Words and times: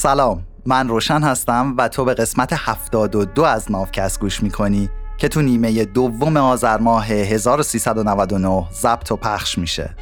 سلام 0.00 0.42
من 0.66 0.88
روشن 0.88 1.22
هستم 1.22 1.74
و 1.78 1.88
تو 1.88 2.04
به 2.04 2.14
قسمت 2.14 2.52
72 2.56 3.42
از 3.42 3.70
نافکست 3.70 4.20
گوش 4.20 4.42
می‌کنی 4.42 4.90
که 5.16 5.28
تو 5.28 5.42
نیمه 5.42 5.84
دوم 5.84 6.36
آذر 6.36 6.78
ماه 6.78 7.06
1399 7.06 8.66
ضبط 8.72 9.12
و 9.12 9.16
پخش 9.16 9.58
میشه. 9.58 9.94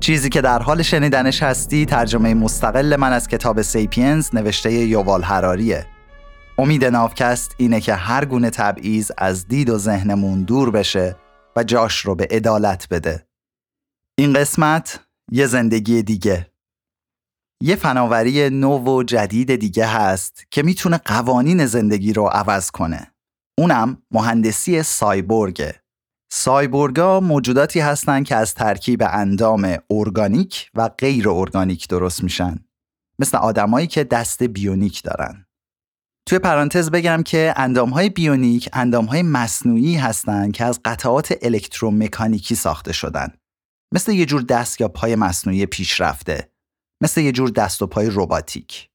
چیزی 0.00 0.28
که 0.28 0.40
در 0.40 0.62
حال 0.62 0.82
شنیدنش 0.82 1.42
هستی 1.42 1.86
ترجمه 1.86 2.34
مستقل 2.34 2.96
من 2.96 3.12
از 3.12 3.28
کتاب 3.28 3.62
سیپینز 3.62 4.34
نوشته 4.34 4.72
یووال 4.72 5.22
هراریه 5.22 5.86
امید 6.58 6.84
نافکست 6.84 7.54
اینه 7.58 7.80
که 7.80 7.94
هر 7.94 8.24
گونه 8.24 8.50
تبعیض 8.50 9.10
از 9.18 9.48
دید 9.48 9.70
و 9.70 9.78
ذهنمون 9.78 10.42
دور 10.42 10.70
بشه 10.70 11.16
و 11.56 11.64
جاش 11.64 12.00
رو 12.00 12.14
به 12.14 12.28
عدالت 12.30 12.86
بده. 12.90 13.27
این 14.20 14.32
قسمت 14.32 15.00
یه 15.32 15.46
زندگی 15.46 16.02
دیگه. 16.02 16.52
یه 17.62 17.76
فناوری 17.76 18.50
نو 18.50 18.78
و 18.78 19.02
جدید 19.02 19.56
دیگه 19.56 19.86
هست 19.86 20.44
که 20.50 20.62
می‌تونه 20.62 20.98
قوانین 20.98 21.66
زندگی 21.66 22.12
رو 22.12 22.26
عوض 22.26 22.70
کنه. 22.70 23.14
اونم 23.58 24.02
مهندسی 24.10 24.82
سایبورگه 24.82 25.82
سایبورگا 26.32 27.20
موجوداتی 27.20 27.80
هستند 27.80 28.26
که 28.26 28.36
از 28.36 28.54
ترکیب 28.54 29.02
اندام 29.02 29.76
ارگانیک 29.90 30.70
و 30.74 30.88
غیر 30.88 31.28
ارگانیک 31.28 31.88
درست 31.88 32.22
میشن. 32.22 32.64
مثل 33.18 33.38
آدمایی 33.38 33.86
که 33.86 34.04
دست 34.04 34.42
بیونیک 34.42 35.02
دارن. 35.02 35.46
توی 36.28 36.38
پرانتز 36.38 36.90
بگم 36.90 37.22
که 37.22 37.54
اندامهای 37.56 38.08
بیونیک 38.08 38.68
اندامهای 38.72 39.22
مصنوعی 39.22 39.94
هستند 39.94 40.52
که 40.52 40.64
از 40.64 40.80
قطعات 40.84 41.34
الکترومکانیکی 41.42 42.54
ساخته 42.54 42.92
شدن. 42.92 43.37
مثل 43.92 44.12
یه 44.12 44.26
جور 44.26 44.42
دست 44.42 44.80
یا 44.80 44.88
پای 44.88 45.16
مصنوعی 45.16 45.66
پیشرفته 45.66 46.52
مثل 47.00 47.20
یه 47.20 47.32
جور 47.32 47.50
دست 47.50 47.82
و 47.82 47.86
پای 47.86 48.10
رباتیک. 48.12 48.90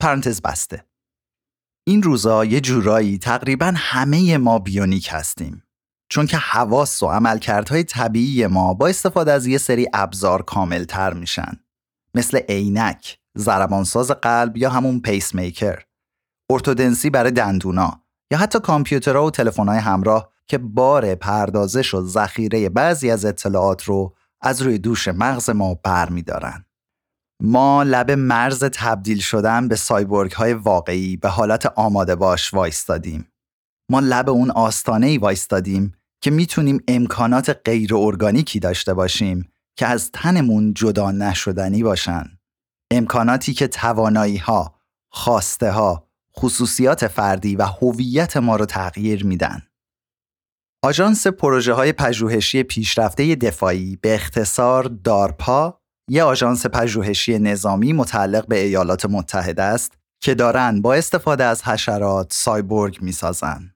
پرانتز 0.00 0.42
بسته. 0.42 0.84
این 1.86 2.02
روزا 2.02 2.44
یه 2.44 2.60
جورایی 2.60 3.18
تقریبا 3.18 3.72
همه 3.76 4.38
ما 4.38 4.58
بیونیک 4.58 5.08
هستیم 5.12 5.62
چون 6.08 6.26
که 6.26 6.36
حواس 6.36 7.02
و 7.02 7.06
عملکردهای 7.06 7.84
طبیعی 7.84 8.46
ما 8.46 8.74
با 8.74 8.88
استفاده 8.88 9.32
از 9.32 9.46
یه 9.46 9.58
سری 9.58 9.86
ابزار 9.94 10.42
کاملتر 10.42 11.12
میشن. 11.12 11.52
مثل 12.14 12.38
عینک، 12.48 13.18
ضربانساز 13.38 14.10
قلب 14.10 14.56
یا 14.56 14.70
همون 14.70 15.00
پیس 15.00 15.34
میکر 15.34 15.82
ارتودنسی 16.50 17.10
برای 17.10 17.30
دندونا 17.30 18.02
یا 18.30 18.38
حتی 18.38 18.60
کامپیوترها 18.60 19.26
و 19.26 19.30
تلفن‌های 19.30 19.78
همراه 19.78 20.32
که 20.48 20.58
بار 20.58 21.14
پردازش 21.14 21.94
و 21.94 22.06
ذخیره 22.06 22.68
بعضی 22.68 23.10
از 23.10 23.24
اطلاعات 23.24 23.84
رو 23.84 24.14
از 24.40 24.62
روی 24.62 24.78
دوش 24.78 25.08
مغز 25.08 25.50
ما 25.50 25.74
برمیدارن. 25.74 26.64
ما 27.42 27.82
لب 27.82 28.10
مرز 28.10 28.64
تبدیل 28.64 29.18
شدن 29.18 29.68
به 29.68 29.76
سایبورگ 29.76 30.32
های 30.32 30.52
واقعی 30.52 31.16
به 31.16 31.28
حالت 31.28 31.66
آماده 31.66 32.14
باش 32.14 32.54
وایستادیم. 32.54 33.32
ما 33.90 34.00
لب 34.00 34.30
اون 34.30 34.50
آستانه 34.50 35.06
ای 35.06 35.18
وایستادیم 35.18 35.94
که 36.20 36.30
می‌تونیم 36.30 36.80
امکانات 36.88 37.60
غیر 37.64 37.94
ارگانیکی 37.94 38.60
داشته 38.60 38.94
باشیم 38.94 39.48
که 39.76 39.86
از 39.86 40.10
تنمون 40.12 40.74
جدا 40.74 41.10
نشدنی 41.10 41.82
باشن. 41.82 42.24
امکاناتی 42.90 43.54
که 43.54 43.68
توانایی 43.68 44.36
ها، 44.36 44.74
خواسته 45.10 45.70
ها، 45.70 46.08
خصوصیات 46.38 47.06
فردی 47.06 47.56
و 47.56 47.62
هویت 47.62 48.36
ما 48.36 48.56
رو 48.56 48.64
تغییر 48.64 49.26
میدن. 49.26 49.62
آژانس 50.82 51.26
پروژه 51.26 51.72
های 51.72 51.92
پژوهشی 51.92 52.62
پیشرفته 52.62 53.34
دفاعی 53.34 53.96
به 53.96 54.14
اختصار 54.14 54.84
دارپا 54.84 55.80
یه 56.08 56.22
آژانس 56.22 56.66
پژوهشی 56.66 57.38
نظامی 57.38 57.92
متعلق 57.92 58.46
به 58.46 58.58
ایالات 58.58 59.06
متحده 59.06 59.62
است 59.62 59.92
که 60.20 60.34
دارن 60.34 60.82
با 60.82 60.94
استفاده 60.94 61.44
از 61.44 61.62
حشرات 61.62 62.32
سایبورگ 62.32 62.98
می‌سازن. 63.00 63.70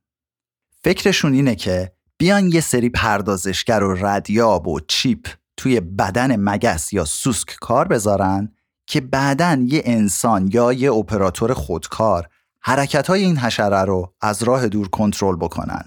فکرشون 0.85 1.33
اینه 1.33 1.55
که 1.55 1.93
بیان 2.19 2.49
یه 2.53 2.61
سری 2.61 2.89
پردازشگر 2.89 3.83
و 3.83 4.07
ردیاب 4.07 4.69
و 4.69 4.81
چیپ 4.81 5.29
توی 5.57 5.81
بدن 5.81 6.37
مگس 6.37 6.93
یا 6.93 7.05
سوسک 7.05 7.57
کار 7.61 7.89
بذارن 7.89 8.53
که 8.87 9.01
بعدا 9.01 9.65
یه 9.67 9.83
انسان 9.85 10.51
یا 10.53 10.73
یه 10.73 10.93
اپراتور 10.93 11.55
خودکار 11.55 12.29
حرکت 12.61 13.07
های 13.07 13.25
این 13.25 13.37
حشره 13.37 13.85
رو 13.85 14.15
از 14.21 14.43
راه 14.43 14.69
دور 14.69 14.89
کنترل 14.89 15.37
بکنن 15.37 15.85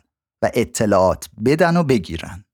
اطلاعات 0.53 1.29
بدن 1.45 1.77
و 1.77 1.83
بگیرن. 1.83 2.45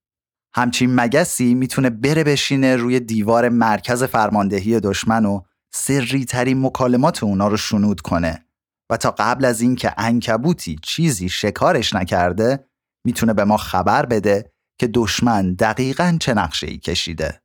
همچین 0.56 0.96
مگسی 0.96 1.54
می‌تونه 1.54 1.90
بره 1.90 2.24
بشینه 2.24 2.76
روی 2.76 3.00
دیوار 3.00 3.50
مرکز 3.50 4.04
فرماندهی 4.04 4.80
دشمن 4.80 5.26
و 5.26 5.42
سری 5.74 6.26
ترین 6.26 6.66
مکالمات 6.66 7.24
اونا 7.24 7.48
رو 7.48 7.58
شنود 7.58 8.02
کنه 8.02 8.46
و 8.90 8.98
تا 8.98 9.12
قبل 9.12 9.46
از 9.46 9.62
اینکه 9.62 9.94
انکبوتی 9.98 10.80
چیزی 10.84 11.30
شکارش 11.30 11.94
نکرده 11.94 12.66
می‌تونه 13.06 13.34
به 13.34 13.44
ما 13.44 13.58
خبر 13.58 14.06
بده 14.06 14.52
که 14.80 14.88
دشمن 14.88 15.54
دقیقا 15.54 16.18
چه 16.20 16.34
نقشه 16.34 16.68
ای 16.68 16.78
کشیده. 16.78 17.42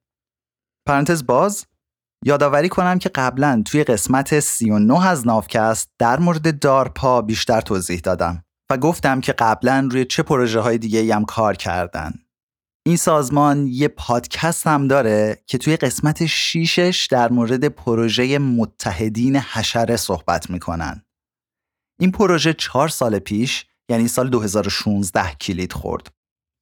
پرانتز 0.87 1.27
باز 1.27 1.67
یادآوری 2.25 2.69
کنم 2.69 2.99
که 2.99 3.09
قبلا 3.09 3.63
توی 3.67 3.85
قسمت 3.85 4.41
39 4.41 5.07
از 5.07 5.27
نافکست 5.27 5.91
در 5.99 6.19
مورد 6.19 6.59
دارپا 6.59 7.23
بیشتر 7.23 7.61
توضیح 7.61 8.01
دادم 8.01 8.46
و 8.71 8.77
گفتم 8.77 9.21
که 9.21 9.33
قبلا 9.33 9.89
روی 9.91 10.05
چه 10.05 10.23
پروژه 10.23 10.61
های 10.61 10.79
دیگه 10.79 11.15
هم 11.15 11.25
کار 11.25 11.57
کردن. 11.57 12.13
این 12.87 12.97
سازمان 12.97 13.67
یه 13.67 13.89
پادکست 13.89 14.67
هم 14.67 14.89
داره 14.89 15.43
که 15.47 15.59
توی 15.59 15.77
قسمت 15.77 16.27
شیشش 16.27 17.09
در 17.11 17.33
مورد 17.33 17.69
پروژه 17.69 18.39
متحدین 18.39 19.37
حشره 19.37 19.97
صحبت 19.97 20.51
می‌کنن. 20.51 21.03
این 22.01 22.13
پروژه 22.13 22.53
چهار 22.53 22.89
سال 22.89 23.19
پیش 23.19 23.67
یعنی 23.91 24.09
سال 24.09 24.31
2016 24.31 25.35
کلید 25.35 25.73
خورد. 25.73 26.09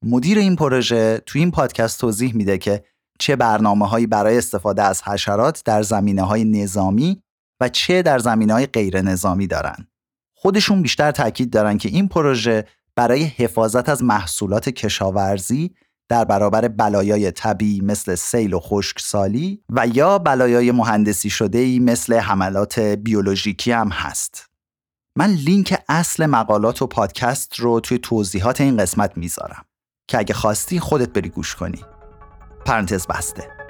مدیر 0.04 0.38
این 0.38 0.56
پروژه 0.56 1.22
توی 1.26 1.40
این 1.40 1.50
پادکست 1.50 2.00
توضیح 2.00 2.34
میده 2.36 2.58
که 2.58 2.84
چه 3.18 3.36
برنامه 3.36 3.88
هایی 3.88 4.06
برای 4.06 4.38
استفاده 4.38 4.82
از 4.82 5.02
حشرات 5.02 5.62
در 5.64 5.82
زمینه 5.82 6.22
های 6.22 6.44
نظامی 6.44 7.22
و 7.60 7.68
چه 7.68 8.02
در 8.02 8.18
زمینه 8.18 8.52
های 8.52 8.66
غیر 8.66 9.00
نظامی 9.00 9.46
دارن. 9.46 9.86
خودشون 10.44 10.82
بیشتر 10.82 11.10
تاکید 11.10 11.50
دارن 11.50 11.78
که 11.78 11.88
این 11.88 12.08
پروژه 12.08 12.64
برای 12.96 13.22
حفاظت 13.24 13.88
از 13.88 14.02
محصولات 14.02 14.68
کشاورزی 14.68 15.74
در 16.08 16.24
برابر 16.24 16.68
بلایای 16.68 17.30
طبیعی 17.30 17.80
مثل 17.80 18.14
سیل 18.14 18.54
و 18.54 18.60
خشکسالی 18.60 19.62
و 19.68 19.86
یا 19.86 20.18
بلایای 20.18 20.72
مهندسی 20.72 21.30
شده 21.30 21.78
مثل 21.78 22.14
حملات 22.14 22.78
بیولوژیکی 22.78 23.72
هم 23.72 23.88
هست. 23.88 24.50
من 25.16 25.30
لینک 25.30 25.78
اصل 25.88 26.26
مقالات 26.26 26.82
و 26.82 26.86
پادکست 26.86 27.60
رو 27.60 27.80
توی 27.80 27.98
توضیحات 27.98 28.60
این 28.60 28.76
قسمت 28.76 29.16
می‌ذارم 29.16 29.64
که 30.08 30.18
اگه 30.18 30.34
خواستی 30.34 30.80
خودت 30.80 31.08
بری 31.08 31.28
گوش 31.28 31.54
کنی. 31.54 31.80
پرانتز 32.66 33.06
بسته. 33.06 33.63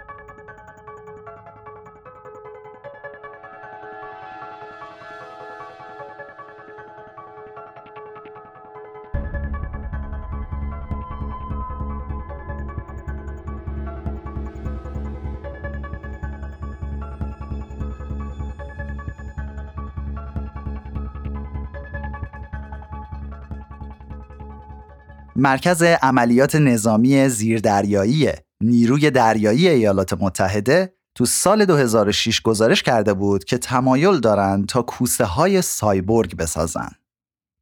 مرکز 25.37 25.83
عملیات 25.83 26.55
نظامی 26.55 27.28
زیردریایی 27.28 28.28
نیروی 28.61 29.11
دریایی 29.11 29.69
ایالات 29.69 30.12
متحده 30.12 30.94
تو 31.14 31.26
سال 31.26 31.64
2006 31.64 32.41
گزارش 32.41 32.82
کرده 32.82 33.14
بود 33.14 33.44
که 33.44 33.58
تمایل 33.58 34.20
دارند 34.20 34.67
تا 34.67 34.82
کوسه 34.82 35.25
های 35.25 35.62
سایبورگ 35.62 36.37
بسازن. 36.37 36.88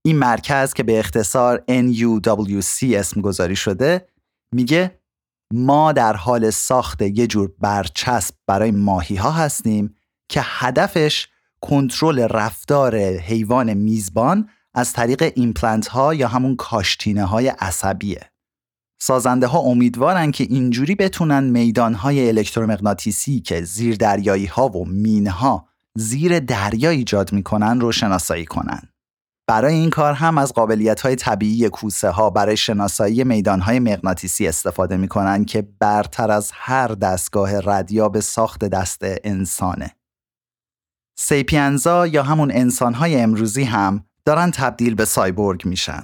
این 0.05 0.19
مرکز 0.19 0.73
که 0.73 0.83
به 0.83 0.99
اختصار 0.99 1.65
NUWC 1.69 2.83
اسم 2.83 3.21
گذاری 3.21 3.57
شده 3.57 4.09
میگه 4.55 5.01
ما 5.55 5.93
در 5.93 6.17
حال 6.17 6.51
ساخت 6.51 7.03
یه 7.03 7.27
جور 7.27 7.53
برچسب 7.59 8.35
برای 8.47 8.71
ماهی 8.71 9.17
ها 9.17 9.31
هستیم 9.31 9.95
که 10.29 10.41
هدفش 10.45 11.29
کنترل 11.61 12.19
رفتار 12.19 12.97
حیوان 12.97 13.75
میزبان 13.75 14.49
از 14.75 14.93
طریق 14.93 15.33
ایمپلنت 15.35 15.87
ها 15.87 16.15
یا 16.15 16.29
همون 16.29 16.57
کاشتینه 16.57 17.25
های 17.25 17.49
عصبیه. 17.49 18.31
سازنده 19.03 19.47
ها 19.47 19.59
امیدوارن 19.59 20.31
که 20.31 20.45
اینجوری 20.45 20.95
بتونن 20.95 21.45
میدان 21.45 21.95
های 21.95 22.29
الکترومغناطیسی 22.29 23.41
که 23.41 23.63
زیر 23.63 23.97
دریایی 23.97 24.47
ها 24.47 24.69
و 24.69 24.85
مین 24.85 25.27
ها 25.27 25.69
زیر 25.95 26.39
دریا 26.39 26.91
ایجاد 26.91 27.33
می‌کنن 27.33 27.81
رو 27.81 27.93
شناسایی 27.93 28.45
کنن. 28.45 28.83
برای 29.49 29.75
این 29.75 29.91
کار 29.91 30.13
هم 30.13 30.39
از 30.39 30.53
قابلیت 30.53 31.01
های 31.01 31.17
طبیعی 31.17 31.69
کوسه 31.69 32.11
ها 32.11 32.31
برای 32.31 32.57
شناسایی 32.57 33.25
میدان 33.25 33.61
های 33.61 33.79
مغناطیسی 33.79 34.47
استفاده 34.49 34.97
می 34.97 35.09
کنند 35.09 35.47
که 35.47 35.63
برتر 35.79 36.31
از 36.31 36.51
هر 36.55 36.89
دستگاه 36.89 37.61
ردیاب 37.61 38.21
ساخت 38.21 38.65
دست 38.65 39.01
انسانه. 39.03 39.91
sapiens 41.19 41.96
ا 41.96 42.07
یا 42.07 42.23
همون 42.23 42.51
انسان 42.51 42.95
های 42.95 43.21
امروزی 43.21 43.65
هم 43.65 44.05
دارن 44.25 44.51
تبدیل 44.51 44.95
به 44.95 45.05
سایبورگ 45.05 45.67
میشن. 45.67 46.03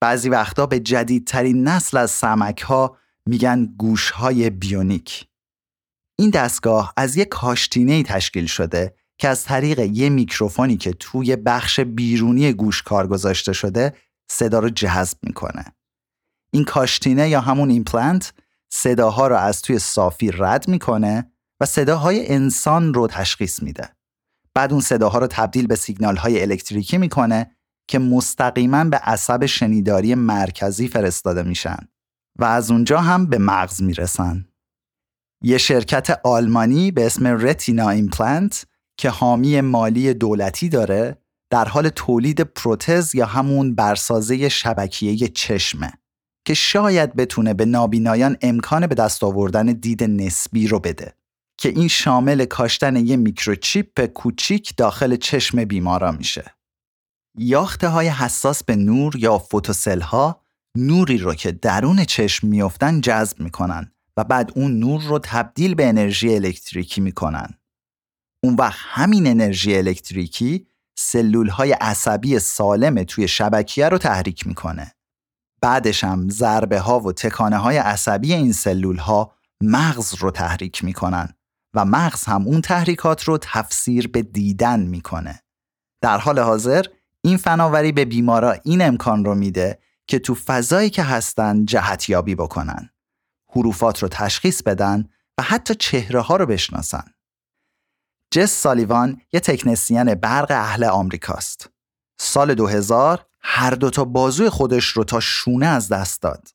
بعضی 0.00 0.28
وقتا 0.28 0.66
به 0.66 0.80
جدیدترین 0.80 1.68
نسل 1.68 1.96
از 1.96 2.10
سمعک 2.10 2.60
ها 2.60 2.96
میگن 3.26 3.66
گوش 3.66 4.10
های 4.10 4.50
بیونیک. 4.50 5.28
این 6.18 6.30
دستگاه 6.30 6.92
از 6.96 7.16
یک 7.16 7.28
کاشتینه 7.28 8.02
تشکیل 8.02 8.46
شده 8.46 8.94
که 9.18 9.28
از 9.28 9.44
طریق 9.44 9.78
یه 9.78 10.08
میکروفونی 10.08 10.76
که 10.76 10.92
توی 10.92 11.36
بخش 11.36 11.80
بیرونی 11.80 12.52
گوش 12.52 12.82
کار 12.82 13.06
گذاشته 13.06 13.52
شده 13.52 13.92
صدا 14.30 14.58
رو 14.58 14.70
جذب 14.70 15.18
می‌کنه. 15.22 15.64
این 16.52 16.64
کاشتینه 16.64 17.28
یا 17.28 17.40
همون 17.40 17.70
ایمپلنت 17.70 18.32
صداها 18.68 19.26
رو 19.26 19.36
از 19.36 19.62
توی 19.62 19.78
صافی 19.78 20.30
رد 20.32 20.68
می‌کنه 20.68 21.32
و 21.60 21.66
صداهای 21.66 22.32
انسان 22.32 22.94
رو 22.94 23.06
تشخیص 23.06 23.62
میده. 23.62 23.96
بعد 24.56 24.72
اون 24.72 24.80
صداها 24.80 25.18
رو 25.18 25.26
تبدیل 25.26 25.66
به 25.66 25.74
سیگنال 25.74 26.16
های 26.16 26.42
الکتریکی 26.42 26.98
می‌کنه 26.98 27.56
که 27.88 27.98
مستقیما 27.98 28.84
به 28.84 28.96
عصب 28.96 29.46
شنیداری 29.46 30.14
مرکزی 30.14 30.88
فرستاده 30.88 31.42
میشن 31.42 31.76
و 32.38 32.44
از 32.44 32.70
اونجا 32.70 33.00
هم 33.00 33.26
به 33.26 33.38
مغز 33.38 33.82
می‌رسن. 33.82 34.46
یه 35.42 35.58
شرکت 35.58 36.20
آلمانی 36.24 36.90
به 36.90 37.06
اسم 37.06 37.26
Retina 37.26 37.90
Implant 37.90 38.66
که 38.98 39.10
حامی 39.10 39.60
مالی 39.60 40.14
دولتی 40.14 40.68
داره 40.68 41.16
در 41.50 41.64
حال 41.64 41.88
تولید 41.88 42.40
پروتز 42.40 43.14
یا 43.14 43.26
همون 43.26 43.74
برسازه 43.74 44.48
شبکیه 44.48 45.28
چشمه 45.28 45.92
که 46.46 46.54
شاید 46.54 47.16
بتونه 47.16 47.54
به 47.54 47.64
نابینایان 47.64 48.36
امکان 48.40 48.86
به 48.86 48.94
دست 48.94 49.24
آوردن 49.24 49.66
دید 49.66 50.04
نسبی 50.04 50.68
رو 50.68 50.80
بده 50.80 51.14
که 51.58 51.68
این 51.68 51.88
شامل 51.88 52.44
کاشتن 52.44 52.96
یه 52.96 53.16
میکروچیپ 53.16 54.04
کوچیک 54.04 54.76
داخل 54.76 55.16
چشم 55.16 55.64
بیمارا 55.64 56.12
میشه. 56.12 56.54
یاخته 57.38 57.88
های 57.88 58.08
حساس 58.08 58.64
به 58.64 58.76
نور 58.76 59.16
یا 59.16 59.38
فوتوسل 59.38 60.00
ها 60.00 60.42
نوری 60.76 61.18
رو 61.18 61.34
که 61.34 61.52
درون 61.52 62.04
چشم 62.04 62.46
میافتن 62.46 63.00
جذب 63.00 63.40
می‌کنن 63.40 63.92
و 64.16 64.24
بعد 64.24 64.52
اون 64.54 64.78
نور 64.78 65.02
رو 65.02 65.18
تبدیل 65.18 65.74
به 65.74 65.86
انرژی 65.86 66.34
الکتریکی 66.34 67.00
می‌کنن. 67.00 67.54
اون 68.44 68.54
وقت 68.54 68.78
همین 68.78 69.26
انرژی 69.26 69.76
الکتریکی 69.76 70.66
سلول 70.98 71.48
های 71.48 71.72
عصبی 71.72 72.38
سالم 72.38 73.02
توی 73.02 73.28
شبکیه 73.28 73.88
رو 73.88 73.98
تحریک 73.98 74.46
می‌کنه. 74.46 74.92
بعدش 75.60 76.04
هم 76.04 76.28
ضربه 76.28 76.80
ها 76.80 77.00
و 77.00 77.12
تکانه 77.12 77.56
های 77.56 77.76
عصبی 77.76 78.34
این 78.34 78.52
سلول 78.52 78.96
ها 78.96 79.32
مغز 79.62 80.14
رو 80.14 80.30
تحریک 80.30 80.84
می‌کنن 80.84 81.28
و 81.76 81.84
مغز 81.84 82.24
هم 82.24 82.46
اون 82.46 82.60
تحریکات 82.60 83.24
رو 83.24 83.38
تفسیر 83.38 84.08
به 84.08 84.22
دیدن 84.22 84.80
می‌کنه. 84.80 85.42
در 86.02 86.18
حال 86.18 86.38
حاضر 86.38 86.86
این 87.24 87.36
فناوری 87.36 87.92
به 87.92 88.04
بیمارا 88.04 88.52
این 88.52 88.82
امکان 88.82 89.24
رو 89.24 89.34
میده 89.34 89.78
که 90.06 90.18
تو 90.18 90.34
فضایی 90.34 90.90
که 90.90 91.02
هستن 91.02 91.64
جهتیابی 91.64 92.34
بکنن. 92.34 92.90
حروفات 93.48 94.02
رو 94.02 94.08
تشخیص 94.08 94.62
بدن 94.62 95.08
و 95.38 95.42
حتی 95.42 95.74
چهره 95.74 96.20
ها 96.20 96.36
رو 96.36 96.46
بشناسن. 96.46 97.04
جس 98.30 98.52
سالیوان 98.52 99.20
یه 99.32 99.40
تکنسین 99.40 100.14
برق 100.14 100.50
اهل 100.50 100.84
آمریکاست. 100.84 101.70
سال 102.20 102.54
2000 102.54 103.26
هر 103.40 103.70
دو 103.70 103.90
تا 103.90 104.04
بازوی 104.04 104.48
خودش 104.48 104.84
رو 104.84 105.04
تا 105.04 105.20
شونه 105.20 105.66
از 105.66 105.88
دست 105.88 106.22
داد. 106.22 106.48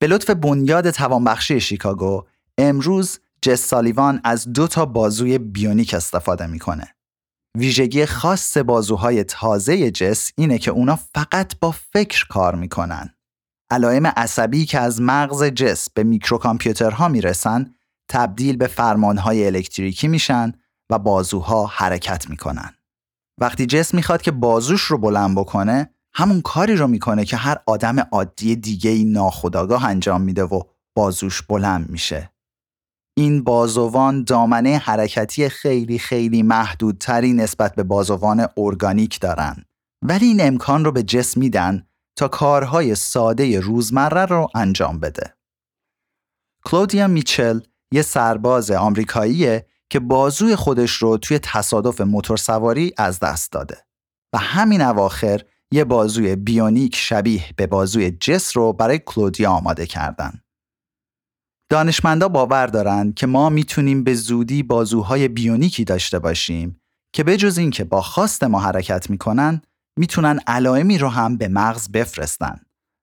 به 0.00 0.06
لطف 0.06 0.30
بنیاد 0.30 0.90
توانبخشی 0.90 1.60
شیکاگو 1.60 2.26
امروز 2.58 3.20
جس 3.42 3.66
سالیوان 3.66 4.20
از 4.24 4.52
دو 4.52 4.66
تا 4.66 4.86
بازوی 4.86 5.38
بیونیک 5.38 5.94
استفاده 5.94 6.46
می‌کنه. 6.46 6.94
ویژگی 7.58 8.06
خاص 8.06 8.56
بازوهای 8.56 9.24
تازه 9.24 9.90
جس 9.90 10.32
اینه 10.36 10.58
که 10.58 10.70
اونا 10.70 10.98
فقط 11.14 11.58
با 11.60 11.70
فکر 11.70 12.26
کار 12.28 12.54
می‌کنن. 12.54 13.14
علائم 13.70 14.06
عصبی 14.06 14.66
که 14.66 14.80
از 14.80 15.00
مغز 15.00 15.44
جس 15.44 15.90
به 15.90 16.04
میکروکامپیوترها 16.04 17.08
می‌رسن 17.08 17.74
تبدیل 18.10 18.56
به 18.56 18.66
فرمانهای 18.66 19.46
الکتریکی 19.46 20.08
میشن 20.08 20.52
و 20.90 20.98
بازوها 20.98 21.66
حرکت 21.66 22.30
می‌کنن. 22.30 22.74
وقتی 23.40 23.66
جس 23.66 23.94
می‌خواد 23.94 24.22
که 24.22 24.30
بازوش 24.30 24.82
رو 24.82 24.98
بلند 24.98 25.38
بکنه 25.38 25.94
همون 26.14 26.40
کاری 26.40 26.76
رو 26.76 26.86
می‌کنه 26.86 27.24
که 27.24 27.36
هر 27.36 27.56
آدم 27.66 27.98
عادی 27.98 28.56
دیگه 28.56 28.90
ای 28.90 29.04
ناخداگاه 29.04 29.84
انجام 29.84 30.20
میده 30.20 30.42
و 30.42 30.62
بازوش 30.96 31.42
بلند 31.42 31.90
میشه. 31.90 32.30
این 33.20 33.44
بازوان 33.44 34.24
دامنه 34.24 34.78
حرکتی 34.78 35.48
خیلی 35.48 35.98
خیلی 35.98 36.42
محدودتری 36.42 37.32
نسبت 37.32 37.74
به 37.74 37.82
بازوان 37.82 38.46
ارگانیک 38.56 39.20
دارن. 39.20 39.64
ولی 40.02 40.26
این 40.26 40.40
امکان 40.40 40.84
رو 40.84 40.92
به 40.92 41.02
جسم 41.02 41.40
میدن 41.40 41.86
تا 42.16 42.28
کارهای 42.28 42.94
ساده 42.94 43.60
روزمره 43.60 44.26
رو 44.26 44.48
انجام 44.54 45.00
بده. 45.00 45.34
کلودیا 46.64 47.06
میچل 47.06 47.60
یه 47.92 48.02
سرباز 48.02 48.70
آمریکاییه 48.70 49.66
که 49.90 50.00
بازوی 50.00 50.56
خودش 50.56 50.90
رو 50.90 51.16
توی 51.18 51.38
تصادف 51.38 52.00
موتورسواری 52.00 52.92
از 52.96 53.20
دست 53.20 53.52
داده 53.52 53.78
و 54.32 54.38
همین 54.38 54.82
اواخر 54.82 55.40
یه 55.70 55.84
بازوی 55.84 56.36
بیونیک 56.36 56.96
شبیه 56.96 57.44
به 57.56 57.66
بازوی 57.66 58.10
جس 58.10 58.56
رو 58.56 58.72
برای 58.72 59.00
کلودیا 59.06 59.50
آماده 59.50 59.86
کردن. 59.86 60.42
دانشمندا 61.70 62.28
باور 62.28 62.66
دارند 62.66 63.14
که 63.14 63.26
ما 63.26 63.48
می‌تونیم 63.48 64.04
به 64.04 64.14
زودی 64.14 64.62
بازوهای 64.62 65.28
بیونیکی 65.28 65.84
داشته 65.84 66.18
باشیم 66.18 66.80
که 67.12 67.24
بجز 67.24 67.58
اینکه 67.58 67.84
با 67.84 68.00
خواست 68.00 68.44
ما 68.44 68.60
حرکت 68.60 69.10
می‌کنن 69.10 69.62
می‌تونن 69.98 70.40
علائمی 70.46 70.98
رو 70.98 71.08
هم 71.08 71.36
به 71.36 71.48
مغز 71.48 71.90
بفرستن 71.90 72.60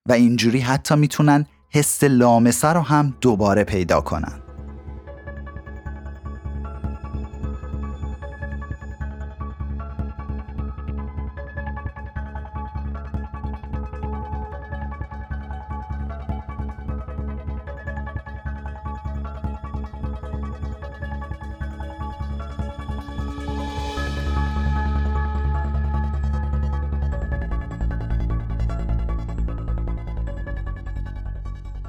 و 0.09 0.13
اینجوری 0.13 0.59
حتی 0.59 0.95
می‌تونن 0.95 1.45
حس 1.69 2.03
لامسه 2.03 2.67
رو 2.67 2.81
هم 2.81 3.17
دوباره 3.21 3.63
پیدا 3.63 4.01
کنن. 4.01 4.46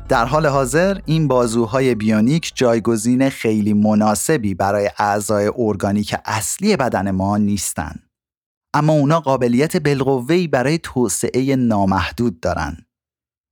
در 0.09 0.25
حال 0.25 0.47
حاضر 0.47 1.01
این 1.07 1.29
بازوهای 1.29 1.95
بیونیک 1.95 2.53
جایگزین 2.55 3.29
خیلی 3.29 3.73
مناسبی 3.73 4.55
برای 4.55 4.91
اعضای 4.99 5.53
ارگانیک 5.57 6.17
اصلی 6.25 6.77
بدن 6.77 7.11
ما 7.11 7.37
نیستند. 7.37 8.11
اما 8.75 8.93
اونا 8.93 9.21
قابلیت 9.21 9.77
بالقوه‌ای 9.77 10.49
برای 10.49 10.79
توسعه 10.79 11.57
نامحدود 11.57 12.41
دارن. 12.41 12.77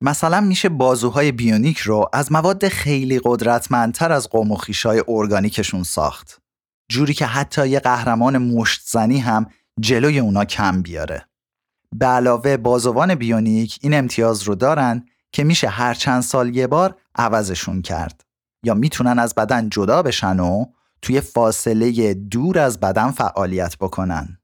مثلا 0.03 0.41
میشه 0.41 0.69
بازوهای 0.69 1.33
بیونیک 1.33 1.79
رو 1.79 2.09
از 2.13 2.33
مواد 2.33 2.69
خیلی 2.69 3.21
قدرتمندتر 3.25 4.13
از 4.13 4.29
قوم 4.29 4.53
و 4.53 4.57
خیشای 4.57 5.05
ارگانیکشون 5.09 5.83
ساخت. 5.83 6.41
جوری 6.91 7.15
که 7.15 7.27
حتی 7.27 7.69
یه 7.69 7.81
قهرمان 7.81 8.39
مشتزنی 8.39 9.19
هم 9.19 9.47
جلوی 9.81 10.19
اونا 10.19 10.45
کم 10.45 10.83
بیاره. 10.83 11.27
به 11.93 12.07
علاوه 12.07 12.57
بازوان 12.57 13.15
بیونیک 13.15 13.79
این 13.83 13.95
امتیاز 13.95 14.43
رو 14.43 14.55
دارن 14.55 15.05
که 15.33 15.45
میشه 15.45 15.69
هر 15.69 15.95
چند 15.95 16.23
سال 16.23 16.57
یه 16.57 16.67
بار 16.67 16.97
عوضشون 17.15 17.83
کرد 17.83 18.25
یا 18.63 18.75
می‌تونن 18.75 19.19
از 19.19 19.35
بدن 19.35 19.69
جدا 19.69 20.03
بشن 20.03 20.41
و 20.41 20.65
توی 21.03 21.21
فاصله 21.21 22.15
دور 22.15 22.59
از 22.59 22.81
بدن 22.81 23.11
فعالیت 23.11 23.77
بکنن. 23.79 24.39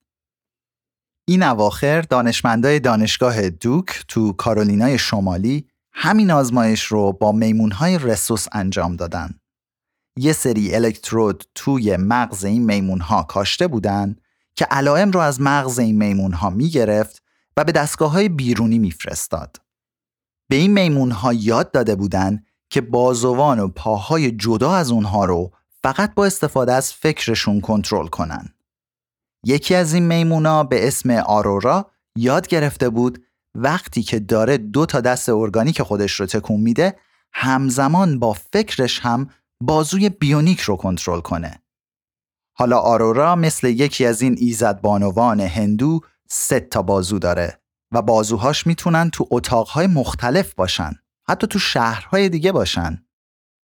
این 1.25 1.43
اواخر 1.43 2.01
دانشمندای 2.01 2.81
دانشگاه 2.81 3.51
دوک 3.51 4.05
تو 4.09 4.33
کارولینای 4.33 4.99
شمالی 4.99 5.67
همین 5.93 6.31
آزمایش 6.31 6.83
رو 6.85 7.13
با 7.13 7.33
میمونهای 7.33 7.99
رسوس 7.99 8.47
انجام 8.53 8.97
دادن. 8.97 9.35
یه 10.17 10.33
سری 10.33 10.75
الکترود 10.75 11.45
توی 11.55 11.97
مغز 11.97 12.45
این 12.45 12.65
میمونها 12.65 13.23
کاشته 13.23 13.67
بودن 13.67 14.17
که 14.55 14.65
علائم 14.65 15.11
رو 15.11 15.21
از 15.21 15.41
مغز 15.41 15.79
این 15.79 15.97
میمونها 15.97 16.51
می‌گرفت 16.51 17.23
و 17.57 17.65
به 17.65 17.73
دستگاه 17.73 18.11
های 18.11 18.29
بیرونی 18.29 18.79
میفرستاد. 18.79 19.62
به 20.49 20.57
این 20.57 20.73
میمون 20.73 21.11
ها 21.11 21.33
یاد 21.33 21.71
داده 21.71 21.95
بودن 21.95 22.43
که 22.71 22.81
بازوان 22.81 23.61
و 23.61 23.69
پاهای 23.69 24.31
جدا 24.31 24.75
از 24.75 24.91
اونها 24.91 25.25
رو 25.25 25.53
فقط 25.83 26.15
با 26.15 26.27
استفاده 26.27 26.73
از 26.73 26.93
فکرشون 26.93 27.61
کنترل 27.61 28.07
کنن. 28.07 28.49
یکی 29.45 29.75
از 29.75 29.95
این 29.95 30.07
میمونا 30.07 30.65
به 30.65 30.87
اسم 30.87 31.11
آرورا 31.11 31.91
یاد 32.17 32.47
گرفته 32.47 32.89
بود 32.89 33.25
وقتی 33.55 34.03
که 34.03 34.19
داره 34.19 34.59
دو 34.59 34.87
تا 34.87 35.01
دست 35.01 35.29
ارگانیک 35.29 35.83
خودش 35.83 36.13
رو 36.13 36.27
تکون 36.27 36.61
میده 36.61 36.97
همزمان 37.33 38.19
با 38.19 38.33
فکرش 38.33 39.01
هم 39.01 39.31
بازوی 39.63 40.09
بیونیک 40.09 40.61
رو 40.61 40.77
کنترل 40.77 41.21
کنه. 41.21 41.63
حالا 42.59 42.79
آرورا 42.79 43.37
مثل 43.37 43.67
یکی 43.67 44.07
از 44.07 44.23
این 44.23 44.37
ایزد 44.39 44.81
بانوان 44.81 45.41
هندو 45.41 46.01
سه 46.29 46.61
تا 46.61 46.83
بازو 46.83 47.19
داره 47.19 47.62
و 47.93 48.03
بازوهاش 48.03 48.67
می‌تونن 48.67 49.11
تو 49.11 49.27
اتاقهای 49.31 49.87
مختلف 49.87 50.55
باشن. 50.55 50.93
حتی 51.29 51.47
تو 51.47 51.59
شهرهای 51.59 52.29
دیگه 52.29 52.53
باشن. 52.53 53.07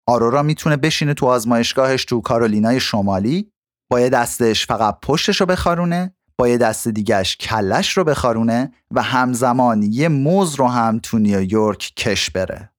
آرورا 0.08 0.42
می‌تونه 0.42 0.76
بشینه 0.76 1.14
تو 1.14 1.26
آزمایشگاهش 1.26 2.04
تو 2.04 2.20
کارولینای 2.20 2.80
شمالی 2.80 3.52
با 3.90 4.00
یه 4.00 4.08
دستش 4.08 4.66
فقط 4.66 4.98
پشتش 5.02 5.40
رو 5.40 5.46
بخارونه 5.46 6.14
با 6.38 6.48
یه 6.48 6.58
دست 6.58 6.88
دیگهش 6.88 7.36
کلش 7.36 7.96
رو 7.96 8.04
بخارونه 8.04 8.72
و 8.90 9.02
همزمان 9.02 9.82
یه 9.82 10.08
موز 10.08 10.54
رو 10.54 10.68
هم 10.68 10.98
تو 11.02 11.18
نیویورک 11.18 11.92
کش 11.96 12.30
بره 12.30 12.72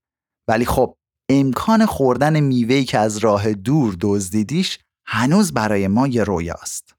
ولی 0.48 0.66
خب 0.66 0.98
امکان 1.30 1.86
خوردن 1.86 2.40
میوهی 2.40 2.86
که 2.86 3.00
از 3.00 3.18
راه 3.18 3.54
دور 3.54 3.98
دزدیدیش 4.02 4.80
هنوز 5.06 5.54
برای 5.54 5.88
ما 5.88 6.08
یه 6.08 6.24
رویاست 6.24 6.96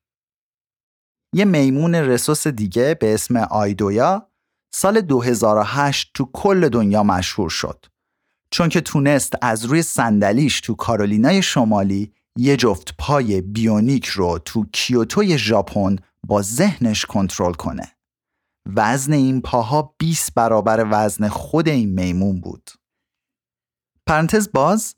یه 1.35 1.45
میمون 1.45 1.95
رسوس 1.95 2.47
دیگه 2.47 2.95
به 2.95 3.14
اسم 3.14 3.37
آیدویا 3.37 4.31
سال 4.71 5.01
2008 5.01 6.11
تو 6.15 6.31
کل 6.33 6.69
دنیا 6.69 7.03
مشهور 7.03 7.51
شد 7.51 7.87
چون 8.51 8.69
که 8.69 8.81
تونست 8.81 9.33
از 9.43 9.65
روی 9.65 9.83
صندلیش 9.83 10.61
تو 10.61 10.75
کارولینای 10.75 11.43
شمالی 11.43 12.13
یه 12.37 12.57
جفت 12.57 12.95
پای 12.99 13.41
بیونیک 13.41 14.07
رو 14.07 14.39
تو 14.39 14.67
کیوتوی 14.73 15.39
ژاپن 15.39 15.97
با 16.27 16.43
ذهنش 16.43 17.05
کنترل 17.05 17.53
کنه. 17.53 17.93
وزن 18.77 19.13
این 19.13 19.41
پاها 19.41 19.95
20 19.99 20.35
برابر 20.35 20.87
وزن 20.91 21.29
خود 21.29 21.69
این 21.69 21.91
میمون 21.91 22.41
بود. 22.41 22.71
پرانتز 24.07 24.49
باز 24.53 24.95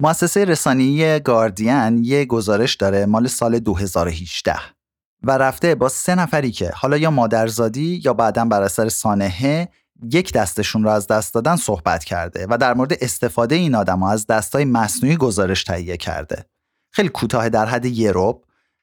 مؤسسه 0.00 0.44
رسانه‌ای 0.44 1.20
گاردین 1.20 2.04
یه 2.04 2.24
گزارش 2.24 2.74
داره 2.74 3.06
مال 3.06 3.26
سال 3.26 3.58
2018 3.58 4.54
و 5.24 5.38
رفته 5.38 5.74
با 5.74 5.88
سه 5.88 6.14
نفری 6.14 6.50
که 6.50 6.70
حالا 6.74 6.96
یا 6.96 7.10
مادرزادی 7.10 8.00
یا 8.04 8.14
بعدا 8.14 8.44
بر 8.44 8.62
اثر 8.62 8.88
سانحه 8.88 9.68
یک 10.12 10.32
دستشون 10.32 10.84
رو 10.84 10.90
از 10.90 11.06
دست 11.06 11.34
دادن 11.34 11.56
صحبت 11.56 12.04
کرده 12.04 12.46
و 12.50 12.56
در 12.56 12.74
مورد 12.74 12.92
استفاده 13.00 13.54
این 13.54 13.74
آدم 13.74 13.98
ها 13.98 14.10
از 14.10 14.26
دستای 14.26 14.64
مصنوعی 14.64 15.16
گزارش 15.16 15.64
تهیه 15.64 15.96
کرده. 15.96 16.44
خیلی 16.90 17.08
کوتاه 17.08 17.48
در 17.48 17.66
حد 17.66 17.84
یه 17.84 18.12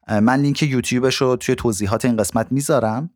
من 0.09 0.39
لینک 0.39 0.63
یوتیوبش 0.63 1.15
رو 1.15 1.35
توی 1.35 1.55
توضیحات 1.55 2.05
این 2.05 2.17
قسمت 2.17 2.47
می‌ذارم. 2.51 3.09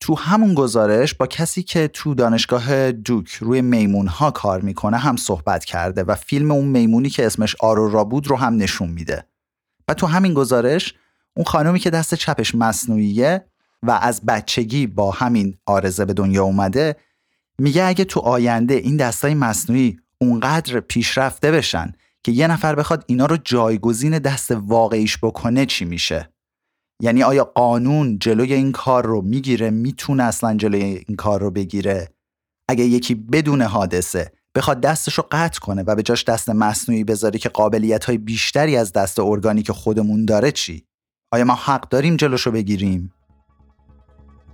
تو 0.00 0.14
همون 0.14 0.54
گزارش 0.54 1.14
با 1.14 1.26
کسی 1.26 1.62
که 1.62 1.88
تو 1.88 2.14
دانشگاه 2.14 2.92
دوک 2.92 3.28
روی 3.28 3.62
میمون 3.62 4.06
ها 4.06 4.30
کار 4.30 4.60
می‌کنه 4.60 4.96
هم 4.96 5.16
صحبت 5.16 5.64
کرده 5.64 6.02
و 6.02 6.14
فیلم 6.14 6.50
اون 6.50 6.64
میمونی 6.64 7.10
که 7.10 7.26
اسمش 7.26 7.56
آرورا 7.60 8.04
بود 8.04 8.28
رو 8.28 8.36
هم 8.36 8.56
نشون 8.56 8.88
میده. 8.88 9.26
و 9.88 9.94
تو 9.94 10.06
همین 10.06 10.34
گزارش 10.34 10.94
اون 11.36 11.44
خانومی 11.44 11.78
که 11.78 11.90
دست 11.90 12.14
چپش 12.14 12.54
مصنوعیه 12.54 13.46
و 13.82 13.90
از 13.90 14.26
بچگی 14.26 14.86
با 14.86 15.10
همین 15.10 15.58
آرزه 15.66 16.04
به 16.04 16.12
دنیا 16.12 16.44
اومده 16.44 16.96
میگه 17.58 17.84
اگه 17.84 18.04
تو 18.04 18.20
آینده 18.20 18.74
این 18.74 18.96
دستای 18.96 19.34
مصنوعی 19.34 19.98
اونقدر 20.18 20.80
پیشرفته 20.80 21.50
بشن 21.50 21.92
که 22.24 22.32
یه 22.32 22.46
نفر 22.46 22.74
بخواد 22.74 23.04
اینا 23.06 23.26
رو 23.26 23.36
جایگزین 23.44 24.18
دست 24.18 24.50
واقعیش 24.50 25.18
بکنه 25.22 25.66
چی 25.66 25.84
میشه؟ 25.84 26.32
یعنی 27.02 27.22
آیا 27.22 27.44
قانون 27.44 28.18
جلوی 28.18 28.54
این 28.54 28.72
کار 28.72 29.06
رو 29.06 29.22
می‌گیره 29.22 29.70
می‌تونه 29.70 30.22
اصلا 30.22 30.56
جلوی 30.56 30.82
این 30.82 31.16
کار 31.16 31.40
رو 31.40 31.50
بگیره؟ 31.50 32.08
اگه 32.68 32.84
یکی 32.84 33.14
بدون 33.14 33.62
حادثه 33.62 34.32
بخواد 34.54 34.80
دستش 34.80 35.14
رو 35.14 35.24
قطع 35.30 35.60
کنه 35.60 35.82
و 35.82 35.94
به 35.94 36.02
جاش 36.02 36.24
دست 36.24 36.50
مصنوعی 36.50 37.04
بذاره 37.04 37.38
که 37.38 37.48
قابلیت 37.48 38.04
های 38.04 38.18
بیشتری 38.18 38.76
از 38.76 38.92
دست 38.92 39.18
ارگانیک 39.18 39.72
خودمون 39.72 40.24
داره 40.24 40.52
چی؟ 40.52 40.86
آیا 41.32 41.44
ما 41.44 41.54
حق 41.54 41.88
داریم 41.88 42.16
جلوش 42.16 42.46
رو 42.46 42.52
بگیریم؟ 42.52 43.12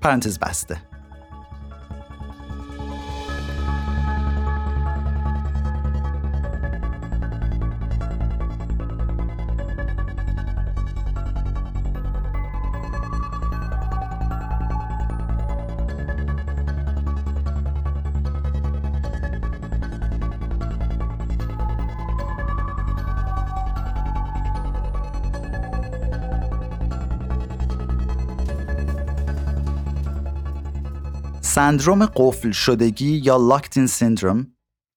پرانتز 0.01 0.39
بسته. 0.39 0.83
سندروم 31.57 32.07
قفل 32.07 32.51
شدگی 32.51 33.17
یا 33.25 33.37
لاکتین 33.37 33.87
سیندروم 33.87 34.47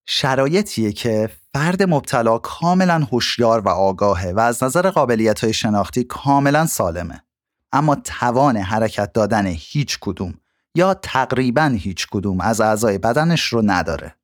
شرایطیه 0.06 0.92
که 0.92 1.30
فرد 1.54 1.84
مبتلا 1.84 2.38
کاملا 2.38 3.08
هوشیار 3.12 3.60
و 3.60 3.70
آگاهه 3.70 4.30
و 4.30 4.40
از 4.40 4.64
نظر 4.64 4.90
قابلیت 4.90 5.44
های 5.44 5.54
شناختی 5.54 6.04
کاملا 6.04 6.66
سالمه. 6.66 7.24
اما 7.72 7.96
توان 7.96 8.58
حرکت 8.58 9.14
دادن 9.14 9.46
هیچ 9.46 9.98
کدوم 10.02 10.34
یا 10.76 10.94
تقریبا 10.94 11.66
هیچ 11.66 12.08
کدوم 12.12 12.42
از 12.42 12.62
اعضای 12.62 12.98
بدنش 12.98 13.44
رو 13.44 13.62
نداره. 13.66 14.16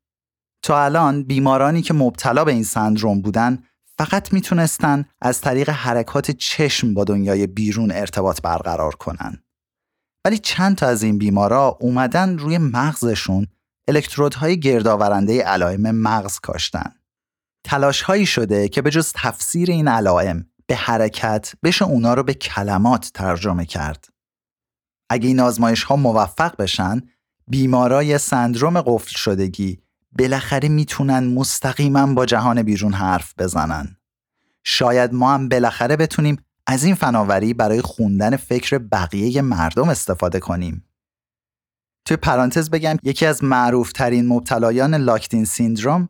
تا 0.61 0.83
الان 0.83 1.23
بیمارانی 1.23 1.81
که 1.81 1.93
مبتلا 1.93 2.43
به 2.43 2.51
این 2.51 2.63
سندروم 2.63 3.21
بودن 3.21 3.63
فقط 3.97 4.33
می‌تونستن 4.33 5.05
از 5.21 5.41
طریق 5.41 5.69
حرکات 5.69 6.31
چشم 6.31 6.93
با 6.93 7.03
دنیای 7.03 7.47
بیرون 7.47 7.91
ارتباط 7.91 8.41
برقرار 8.41 8.95
کنن. 8.95 9.44
ولی 10.25 10.37
چند 10.37 10.75
تا 10.75 10.87
از 10.87 11.03
این 11.03 11.17
بیمارا 11.17 11.77
اومدن 11.79 12.37
روی 12.37 12.57
مغزشون 12.57 13.47
الکترودهای 13.87 14.59
گردآورنده 14.59 15.43
علائم 15.43 15.91
مغز 15.91 16.39
کاشتن. 16.39 16.91
تلاش 17.63 18.01
هایی 18.01 18.25
شده 18.25 18.67
که 18.67 18.81
به 18.81 18.91
جز 18.91 19.11
تفسیر 19.15 19.71
این 19.71 19.87
علائم 19.87 20.45
به 20.67 20.75
حرکت 20.75 21.53
بشه 21.63 21.85
اونا 21.85 22.13
رو 22.13 22.23
به 22.23 22.33
کلمات 22.33 23.11
ترجمه 23.13 23.65
کرد. 23.65 24.09
اگه 25.09 25.27
این 25.27 25.39
آزمایش 25.39 25.83
ها 25.83 25.95
موفق 25.95 26.55
بشن، 26.57 27.01
بیمارای 27.47 28.17
سندروم 28.17 28.81
قفل 28.81 29.11
شدگی 29.15 29.79
بالاخره 30.19 30.69
می‌تونن 30.69 31.33
مستقیما 31.33 32.13
با 32.13 32.25
جهان 32.25 32.63
بیرون 32.63 32.93
حرف 32.93 33.33
بزنن. 33.37 33.97
شاید 34.63 35.13
ما 35.13 35.33
هم 35.33 35.49
بالاخره 35.49 35.95
بتونیم 35.95 36.37
از 36.67 36.83
این 36.83 36.95
فناوری 36.95 37.53
برای 37.53 37.81
خوندن 37.81 38.35
فکر 38.35 38.77
بقیه 38.77 39.41
مردم 39.41 39.89
استفاده 39.89 40.39
کنیم. 40.39 40.85
توی 42.05 42.17
پرانتز 42.17 42.69
بگم 42.69 42.97
یکی 43.03 43.25
از 43.25 43.43
معروف 43.43 43.91
ترین 43.91 44.27
مبتلایان 44.27 44.95
لاکتین 44.95 45.45
سیندروم 45.45 46.09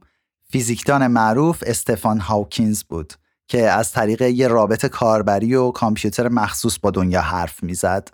فیزیکدان 0.50 1.08
معروف 1.08 1.64
استفان 1.68 2.20
هاوکینز 2.20 2.84
بود 2.84 3.14
که 3.48 3.70
از 3.70 3.92
طریق 3.92 4.22
یه 4.22 4.48
رابط 4.48 4.86
کاربری 4.86 5.56
و 5.56 5.72
کامپیوتر 5.72 6.28
مخصوص 6.28 6.80
با 6.80 6.92
دنیا 6.92 7.22
حرف 7.22 7.64
می‌زد. 7.64 8.10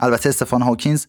البته 0.00 0.28
استفان 0.28 0.62
هاوکینز 0.62 1.06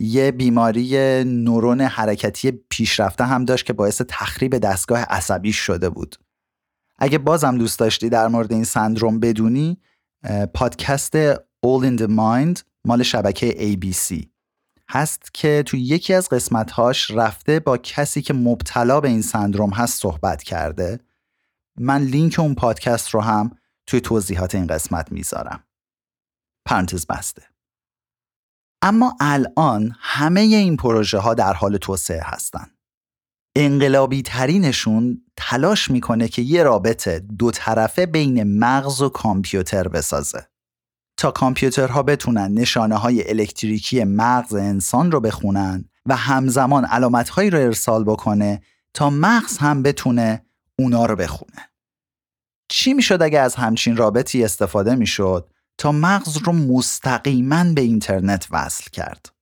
یه 0.00 0.30
بیماری 0.30 1.24
نورون 1.24 1.80
حرکتی 1.80 2.50
پیشرفته 2.50 3.24
هم 3.24 3.44
داشت 3.44 3.66
که 3.66 3.72
باعث 3.72 4.02
تخریب 4.08 4.58
دستگاه 4.58 5.02
عصبی 5.02 5.52
شده 5.52 5.90
بود. 5.90 6.16
اگه 6.98 7.18
بازم 7.18 7.58
دوست 7.58 7.78
داشتی 7.78 8.08
در 8.08 8.28
مورد 8.28 8.52
این 8.52 8.64
سندروم 8.64 9.20
بدونی 9.20 9.78
پادکست 10.54 11.34
All 11.34 11.82
in 11.84 11.98
the 11.98 12.08
Mind 12.08 12.62
مال 12.84 13.02
شبکه 13.02 13.76
ABC 13.76 14.26
هست 14.88 15.34
که 15.34 15.62
توی 15.66 15.80
یکی 15.80 16.14
از 16.14 16.28
قسمتهاش 16.28 17.10
رفته 17.10 17.60
با 17.60 17.78
کسی 17.78 18.22
که 18.22 18.34
مبتلا 18.34 19.00
به 19.00 19.08
این 19.08 19.22
سندروم 19.22 19.70
هست 19.70 20.00
صحبت 20.00 20.42
کرده. 20.42 21.00
من 21.78 22.02
لینک 22.02 22.38
اون 22.38 22.54
پادکست 22.54 23.08
رو 23.08 23.20
هم 23.20 23.50
توی 23.86 24.00
توضیحات 24.00 24.54
این 24.54 24.66
قسمت 24.66 25.12
می‌ذارم. 25.12 25.64
پرانتز 26.64 27.06
بسته. 27.06 27.42
اما 28.82 29.16
الان 29.20 29.96
همه 30.00 30.40
این 30.40 30.76
پروژه 30.76 31.18
ها 31.18 31.34
در 31.34 31.52
حال 31.52 31.76
توسعه 31.76 32.22
هستن. 32.24 32.70
انقلابی 33.58 34.22
ترینشون 34.22 35.22
تلاش 35.36 35.90
می‌کنه 35.90 36.28
که 36.28 36.42
یه 36.42 36.62
رابطه 36.62 37.18
دو 37.18 37.50
طرفه 37.50 38.06
بین 38.06 38.58
مغز 38.58 39.02
و 39.02 39.08
کامپیوتر 39.08 39.88
بسازه. 39.88 40.48
تا 41.16 41.30
کامپیوترها 41.30 42.02
بتونن 42.02 42.54
نشانه 42.54 42.96
های 42.96 43.30
الکتریکی 43.30 44.04
مغز 44.04 44.54
انسان 44.54 45.12
رو 45.12 45.20
بخونن 45.20 45.84
و 46.06 46.16
همزمان 46.16 46.84
علامت 46.84 47.28
هایی 47.28 47.50
رو 47.50 47.58
ارسال 47.58 48.04
بکنه 48.04 48.62
تا 48.94 49.10
مغز 49.10 49.58
هم 49.58 49.82
بتونه 49.82 50.46
اونا 50.78 51.06
رو 51.06 51.16
بخونه. 51.16 51.70
چی 52.68 52.94
می‌شد 52.94 53.22
اگه 53.22 53.40
از 53.40 53.54
همچین 53.54 53.96
رابطی 53.96 54.44
استفاده 54.44 54.94
می‌شد؟ 54.94 55.50
تا 55.78 55.92
مغز 55.92 56.36
رو 56.36 56.52
مستقیما 56.52 57.64
به 57.74 57.80
اینترنت 57.80 58.48
وصل 58.50 58.90
کرد. 58.90 59.32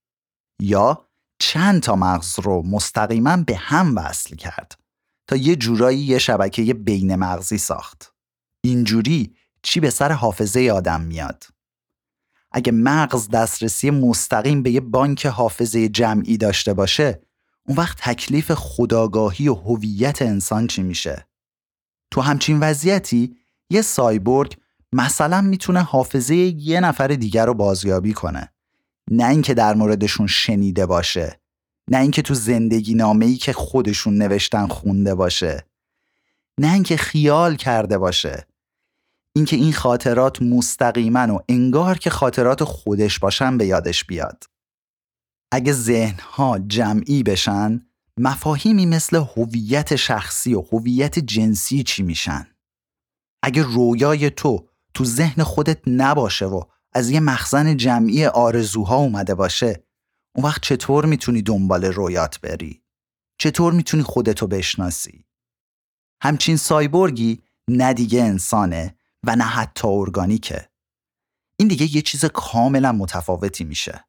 یا 0.60 1.06
چند 1.46 1.82
تا 1.82 1.96
مغز 1.96 2.38
رو 2.38 2.62
مستقیما 2.66 3.36
به 3.36 3.56
هم 3.56 3.96
وصل 3.96 4.36
کرد 4.36 4.78
تا 5.26 5.36
یه 5.36 5.56
جورایی 5.56 5.98
یه 5.98 6.18
شبکه 6.18 6.74
بین 6.74 7.16
مغزی 7.16 7.58
ساخت. 7.58 8.14
اینجوری 8.60 9.34
چی 9.62 9.80
به 9.80 9.90
سر 9.90 10.12
حافظه 10.12 10.70
آدم 10.74 11.00
میاد؟ 11.00 11.44
اگه 12.52 12.72
مغز 12.72 13.28
دسترسی 13.28 13.90
مستقیم 13.90 14.62
به 14.62 14.70
یه 14.70 14.80
بانک 14.80 15.26
حافظه 15.26 15.88
جمعی 15.88 16.36
داشته 16.36 16.74
باشه 16.74 17.22
اون 17.66 17.76
وقت 17.76 17.98
تکلیف 18.00 18.52
خداگاهی 18.52 19.48
و 19.48 19.54
هویت 19.54 20.22
انسان 20.22 20.66
چی 20.66 20.82
میشه؟ 20.82 21.28
تو 22.10 22.20
همچین 22.20 22.60
وضعیتی 22.60 23.36
یه 23.70 23.82
سایبورگ 23.82 24.56
مثلا 24.92 25.40
می‌تونه 25.40 25.82
حافظه 25.82 26.36
یه 26.36 26.80
نفر 26.80 27.08
دیگر 27.08 27.46
رو 27.46 27.54
بازیابی 27.54 28.12
کنه 28.12 28.53
نه 29.10 29.28
اینکه 29.28 29.54
در 29.54 29.74
موردشون 29.74 30.26
شنیده 30.26 30.86
باشه 30.86 31.40
نه 31.90 31.98
اینکه 31.98 32.22
تو 32.22 32.34
زندگی 32.34 32.94
نامه 32.94 33.26
ای 33.26 33.36
که 33.36 33.52
خودشون 33.52 34.18
نوشتن 34.18 34.66
خونده 34.66 35.14
باشه 35.14 35.66
نه 36.58 36.72
اینکه 36.72 36.96
خیال 36.96 37.56
کرده 37.56 37.98
باشه. 37.98 38.46
اینکه 39.36 39.56
این 39.56 39.72
خاطرات 39.72 40.42
مستقیما 40.42 41.34
و 41.34 41.40
انگار 41.48 41.98
که 41.98 42.10
خاطرات 42.10 42.64
خودش 42.64 43.18
باشن 43.18 43.58
به 43.58 43.66
یادش 43.66 44.04
بیاد. 44.04 44.44
اگه 45.52 45.72
ذهنها 45.72 46.58
جمعی 46.58 47.22
بشن 47.22 47.86
مفاهیمی 48.18 48.86
مثل 48.86 49.16
هویت 49.16 49.96
شخصی 49.96 50.54
و 50.54 50.60
هویت 50.72 51.18
جنسی 51.18 51.82
چی 51.82 52.02
میشن؟ 52.02 52.46
اگه 53.42 53.62
رویای 53.62 54.30
تو 54.30 54.68
تو 54.94 55.04
ذهن 55.04 55.42
خودت 55.42 55.78
نباشه 55.86 56.46
و 56.46 56.62
از 56.94 57.10
یه 57.10 57.20
مخزن 57.20 57.76
جمعی 57.76 58.26
آرزوها 58.26 58.96
اومده 58.96 59.34
باشه 59.34 59.84
اون 60.36 60.46
وقت 60.46 60.62
چطور 60.62 61.06
می‌تونی 61.06 61.42
دنبال 61.42 61.84
رویات 61.84 62.40
بری؟ 62.40 62.82
چطور 63.38 63.72
می‌تونی 63.72 64.02
خودتو 64.02 64.46
بشناسی؟ 64.46 65.24
همچین 66.22 66.56
سایبورگی 66.56 67.42
نه 67.68 67.94
دیگه 67.94 68.22
انسانه 68.22 68.94
و 69.26 69.36
نه 69.36 69.44
حتی 69.44 69.88
ارگانیکه. 69.88 70.68
این 71.56 71.68
دیگه 71.68 71.96
یه 71.96 72.02
چیز 72.02 72.24
کاملا 72.24 72.92
متفاوتی 72.92 73.64
میشه. 73.64 74.04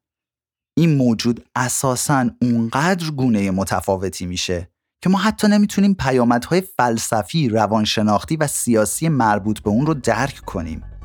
این 0.76 0.96
موجود 0.96 1.48
اساسا 1.54 2.30
اونقدر 2.42 3.10
گونه 3.10 3.50
متفاوتی 3.50 4.26
میشه 4.26 4.70
که 5.02 5.08
ما 5.08 5.18
حتی 5.18 5.48
نمی‌تونیم 5.48 5.94
پیامدهای 5.94 6.60
فلسفی، 6.60 7.48
روانشناختی 7.48 8.36
و 8.36 8.46
سیاسی 8.46 9.08
مربوط 9.08 9.60
به 9.60 9.70
اون 9.70 9.86
رو 9.86 9.94
درک 9.94 10.40
کنیم. 10.40 10.95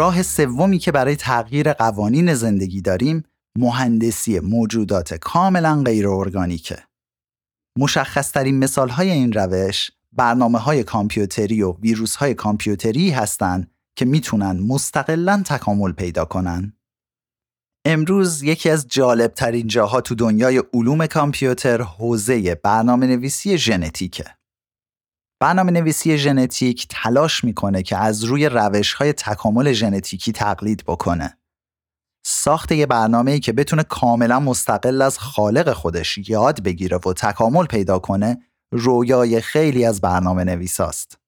راه 0.00 0.22
سومی 0.22 0.78
که 0.78 0.92
برای 0.92 1.16
تغییر 1.16 1.72
قوانین 1.72 2.34
زندگی 2.34 2.80
داریم 2.80 3.24
مهندسی 3.58 4.40
موجودات 4.40 5.14
کاملا 5.14 5.82
غیر 5.82 6.08
ارگانیکه. 6.08 6.78
مشخصترین 7.78 8.58
مثال 8.58 8.88
های 8.88 9.10
این 9.10 9.32
روش 9.32 9.90
برنامه 10.12 10.58
های 10.58 10.84
کامپیوتری 10.84 11.62
و 11.62 11.72
ویروس 11.72 12.16
های 12.16 12.34
کامپیوتری 12.34 13.10
هستند 13.10 13.70
که 13.96 14.04
می‌تونن 14.04 14.60
مستقلا 14.60 15.42
تکامل 15.46 15.92
پیدا 15.92 16.24
کنن. 16.24 16.72
امروز 17.84 18.42
یکی 18.42 18.70
از 18.70 18.88
جالب 18.88 19.34
ترین 19.34 19.66
جاها 19.66 20.00
تو 20.00 20.14
دنیای 20.14 20.62
علوم 20.74 21.06
کامپیوتر 21.06 21.82
حوزه 21.82 22.54
برنامه 22.54 23.06
نویسی 23.06 23.58
ژنتیکه. 23.58 24.39
برنامه 25.40 25.72
نویسی 25.72 26.18
ژنتیک 26.18 26.86
تلاش 26.90 27.44
می‌کنه 27.44 27.82
که 27.82 27.96
از 27.96 28.24
روی 28.24 28.48
روش 28.48 28.92
های 28.92 29.12
تکامل 29.12 29.72
ژنتیکی 29.72 30.32
تقلید 30.32 30.84
بکنه. 30.86 31.38
ساخت 32.26 32.72
یه 32.72 32.86
برنامه 32.86 33.30
ای 33.30 33.40
که 33.40 33.52
بتونه 33.52 33.82
کاملا 33.82 34.40
مستقل 34.40 35.02
از 35.02 35.18
خالق 35.18 35.72
خودش 35.72 36.18
یاد 36.28 36.62
بگیره 36.62 36.96
و 36.96 37.12
تکامل 37.12 37.66
پیدا 37.66 37.98
کنه 37.98 38.42
رویای 38.72 39.40
خیلی 39.40 39.84
از 39.84 40.00
برنامه 40.00 40.44
نویساست. 40.44 41.18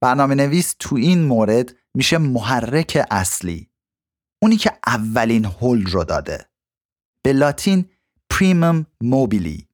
برنامه 0.00 0.34
نویس 0.34 0.74
تو 0.78 0.96
این 0.96 1.24
مورد 1.24 1.74
میشه 1.94 2.18
محرک 2.18 3.06
اصلی. 3.10 3.70
اونی 4.42 4.56
که 4.56 4.72
اولین 4.86 5.44
هول 5.44 5.86
رو 5.86 6.04
داده. 6.04 6.46
به 7.22 7.32
لاتین 7.32 7.90
پریمم 8.30 8.86
موبیلی. 9.00 9.68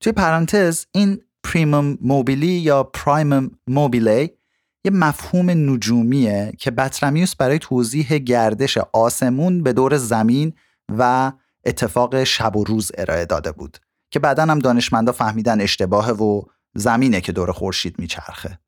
توی 0.00 0.12
پرانتز 0.12 0.86
این 0.92 1.22
پریمم 1.44 1.98
موبیلی 2.00 2.46
یا 2.46 2.82
پرایمم 2.82 3.50
موبیلی 3.66 4.30
یه 4.84 4.90
مفهوم 4.90 5.50
نجومیه 5.50 6.52
که 6.58 6.70
بطرمیوس 6.70 7.36
برای 7.36 7.58
توضیح 7.58 8.18
گردش 8.18 8.78
آسمون 8.92 9.62
به 9.62 9.72
دور 9.72 9.96
زمین 9.96 10.52
و 10.98 11.32
اتفاق 11.64 12.24
شب 12.24 12.56
و 12.56 12.64
روز 12.64 12.92
ارائه 12.98 13.24
داده 13.24 13.52
بود 13.52 13.78
که 14.10 14.18
بعدا 14.18 14.42
هم 14.42 14.58
دانشمندا 14.58 15.12
فهمیدن 15.12 15.60
اشتباهه 15.60 16.12
و 16.12 16.42
زمینه 16.74 17.20
که 17.20 17.32
دور 17.32 17.52
خورشید 17.52 17.98
میچرخه. 17.98 18.58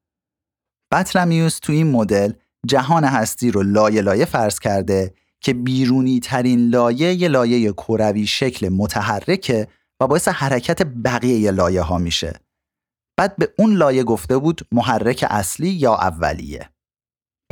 بطرمیوس 0.92 1.58
تو 1.58 1.72
این 1.72 1.90
مدل 1.90 2.32
جهان 2.66 3.04
هستی 3.04 3.50
رو 3.50 3.62
لایه 3.62 4.00
لایه 4.00 4.24
فرض 4.24 4.58
کرده 4.58 5.14
که 5.40 5.54
بیرونی 5.54 6.20
ترین 6.20 6.68
لایه 6.68 7.14
یه 7.14 7.28
لایه 7.28 7.72
کروی 7.72 8.26
شکل 8.26 8.68
متحرکه 8.68 9.68
و 10.00 10.06
باعث 10.06 10.28
حرکت 10.28 10.82
بقیه 11.04 11.50
لایه 11.50 11.82
ها 11.82 11.98
میشه 11.98 12.43
بعد 13.16 13.36
به 13.36 13.54
اون 13.58 13.76
لایه 13.76 14.04
گفته 14.04 14.38
بود 14.38 14.60
محرک 14.72 15.26
اصلی 15.30 15.68
یا 15.68 15.94
اولیه 15.94 16.70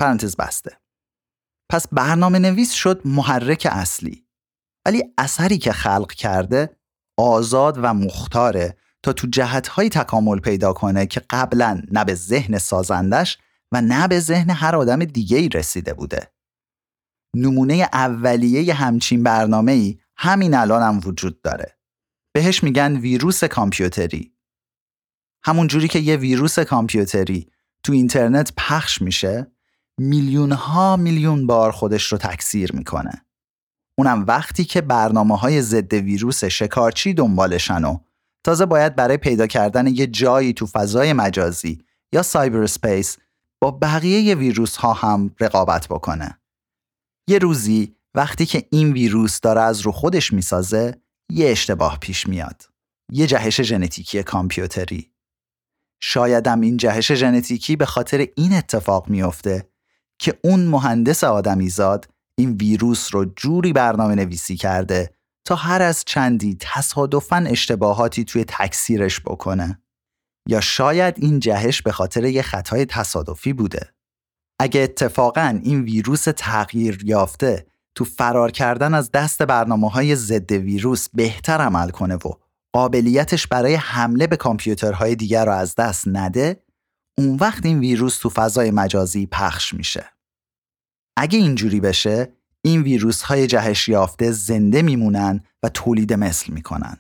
پرانتز 0.01 0.37
بسته 0.37 0.81
پس 1.70 1.88
برنامه 1.88 2.38
نویس 2.38 2.72
شد 2.72 3.03
محرک 3.05 3.68
اصلی 3.70 4.27
ولی 4.87 5.05
اثری 5.18 5.59
که 5.59 5.72
خلق 5.72 6.12
کرده 6.12 6.77
آزاد 7.18 7.79
و 7.83 7.94
مختاره 7.94 8.77
تا 9.03 9.12
تو 9.12 9.27
جهتهایی 9.27 9.88
تکامل 9.88 10.38
پیدا 10.38 10.72
کنه 10.72 11.07
که 11.07 11.22
قبلا 11.31 11.83
نه 11.90 12.05
به 12.05 12.14
ذهن 12.14 12.59
سازندش 12.59 13.38
و 13.72 13.81
نه 13.81 14.09
به 14.09 14.20
ذهن 14.20 14.51
هر 14.51 14.77
آدم 14.77 15.05
دیگه 15.05 15.38
ای 15.38 15.48
رسیده 15.48 15.94
بوده. 15.94 16.33
نمونه 17.37 17.88
اولیه 17.92 18.75
همچین 18.75 19.22
برنامه 19.22 19.72
ای 19.72 19.98
همین 20.16 20.55
الان 20.55 20.83
هم 20.83 21.01
وجود 21.05 21.42
داره. 21.42 21.79
بهش 22.35 22.64
میگن 22.64 22.96
ویروس 22.96 23.44
کامپیوتری 23.44 24.32
همون 25.45 25.67
جوری 25.67 25.89
که 25.89 25.99
یه 25.99 26.17
ویروس 26.17 26.59
کامپیوتری 26.59 27.47
تو 27.83 27.93
اینترنت 27.93 28.53
پخش 28.57 29.03
میشه 29.03 29.47
میلیون 29.99 30.53
ها 30.53 30.97
میلیون 30.97 31.47
بار 31.47 31.73
خودش 31.73 32.13
رو 32.13 32.19
تکثیر 32.19 32.73
می‌کنه. 32.73 33.25
اونم 33.99 34.25
وقتی 34.29 34.65
که 34.65 34.81
برنامه 34.81 35.39
های 35.39 35.63
ضد 35.63 35.93
ویروس 35.93 36.45
شکارچی 36.45 37.15
دنبالشن 37.15 37.85
و 37.85 37.99
تازه 38.45 38.67
باید 38.67 38.97
برای 38.97 39.17
پیدا 39.17 39.47
کردن 39.47 39.87
یه 39.87 40.07
جایی 40.07 40.53
تو 40.53 40.67
فضای 40.67 41.13
مجازی 41.13 41.85
یا 42.13 42.23
cyberspace 42.23 43.17
با 43.61 43.71
بقیه 43.71 44.35
ویروس 44.35 44.77
ها 44.77 44.93
هم 44.93 45.35
رقابت 45.41 45.89
بکنه. 45.89 46.39
یه 47.29 47.39
روزی 47.39 47.97
وقتی 48.15 48.47
که 48.47 48.67
این 48.71 48.93
ویروس 48.93 49.41
داره 49.41 49.61
از 49.61 49.81
رو 49.81 49.93
خودش 49.93 50.33
می‌سازه 50.33 50.95
یه 51.31 51.49
اشتباه 51.51 51.99
پیش 51.99 52.27
میاد. 52.27 52.63
یه 53.13 53.27
جهش 53.27 53.61
ژنتیکی 53.61 54.23
کامپیوتری. 54.23 55.12
شایدم 56.05 56.61
این 56.61 56.77
جهش 56.77 57.12
ژنتیکی 57.12 57.77
به 57.77 57.87
خاطر 57.87 58.27
این 58.37 58.53
اتفاق 58.53 59.09
میافته 59.09 59.69
که 60.19 60.38
اون 60.45 60.65
مهندس 60.65 61.25
آدمیزاد 61.25 62.09
این 62.38 62.53
ویروس 62.53 63.15
رو 63.15 63.25
جوری 63.25 63.73
برنامه 63.73 64.15
نویسی 64.15 64.57
کرده 64.57 65.11
تا 65.47 65.55
هر 65.55 65.83
از 65.83 66.05
چندی 66.05 66.57
تصادفاً 66.61 67.45
اشتباهاتی 67.49 68.25
توی 68.25 68.45
تکثیرش 68.49 69.21
بکنه. 69.21 69.83
یا 70.49 70.61
شاید 70.61 71.15
این 71.19 71.41
جهش 71.41 71.83
به 71.83 71.93
خاطر 71.93 72.25
یه 72.25 72.43
خطای 72.43 72.87
تصادفی 72.87 73.53
بوده. 73.53 73.95
اگه 74.61 74.81
اتفاقا 74.81 75.61
این 75.62 75.83
ویروس 75.83 76.25
تغییر 76.37 77.03
یافته 77.05 77.67
تو 77.95 78.05
فرار 78.05 78.51
کردن 78.51 78.95
از 78.95 79.11
دست 79.11 79.43
برنامه 79.43 79.91
های 79.91 80.17
ضد 80.17 80.53
ویروس 80.53 81.09
بهتر 81.15 81.61
عمل 81.61 81.91
کنه 81.91 82.15
و 82.15 82.33
قابلیتش 82.73 83.47
برای 83.47 83.75
حمله 83.75 84.27
به 84.27 84.37
کامپیوترهای 84.37 85.15
دیگر 85.15 85.45
رو 85.45 85.53
از 85.53 85.75
دست 85.75 86.05
نده 86.07 86.63
اون 87.19 87.37
وقت 87.37 87.67
این 87.67 87.79
ویروس 87.79 88.19
تو 88.19 88.31
فضای 88.31 88.71
مجازی 88.71 89.27
پخش 89.27 89.75
میشه. 89.75 90.05
اگه 91.17 91.39
اینجوری 91.39 91.81
بشه 91.81 92.33
این 92.65 92.83
ویروس 92.83 93.23
های 93.23 93.47
جهش 93.47 93.89
یافته 93.89 94.31
زنده 94.31 94.83
میمونن 94.83 95.41
و 95.63 95.69
تولید 95.69 96.13
مثل 96.13 96.53
می‌کنن. 96.53 96.99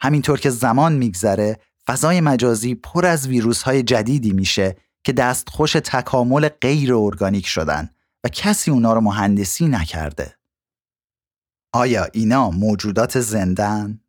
همینطور 0.00 0.40
که 0.40 0.50
زمان 0.50 0.92
میگذره 0.92 1.58
فضای 1.86 2.20
مجازی 2.20 2.74
پر 2.74 3.06
از 3.06 3.28
ویروس 3.28 3.62
های 3.62 3.82
جدیدی 3.82 4.32
میشه 4.32 4.76
که 5.04 5.12
دستخوش 5.12 5.72
تکامل 5.72 6.48
غیر 6.48 6.94
ارگانیک 6.94 7.46
شدن 7.46 7.90
و 8.24 8.28
کسی 8.28 8.70
اونا 8.70 8.92
رو 8.92 9.00
مهندسی 9.00 9.68
نکرده. 9.68 10.36
آیا 11.72 12.04
اینا 12.12 12.50
موجودات 12.50 13.20
زندن؟ 13.20 14.00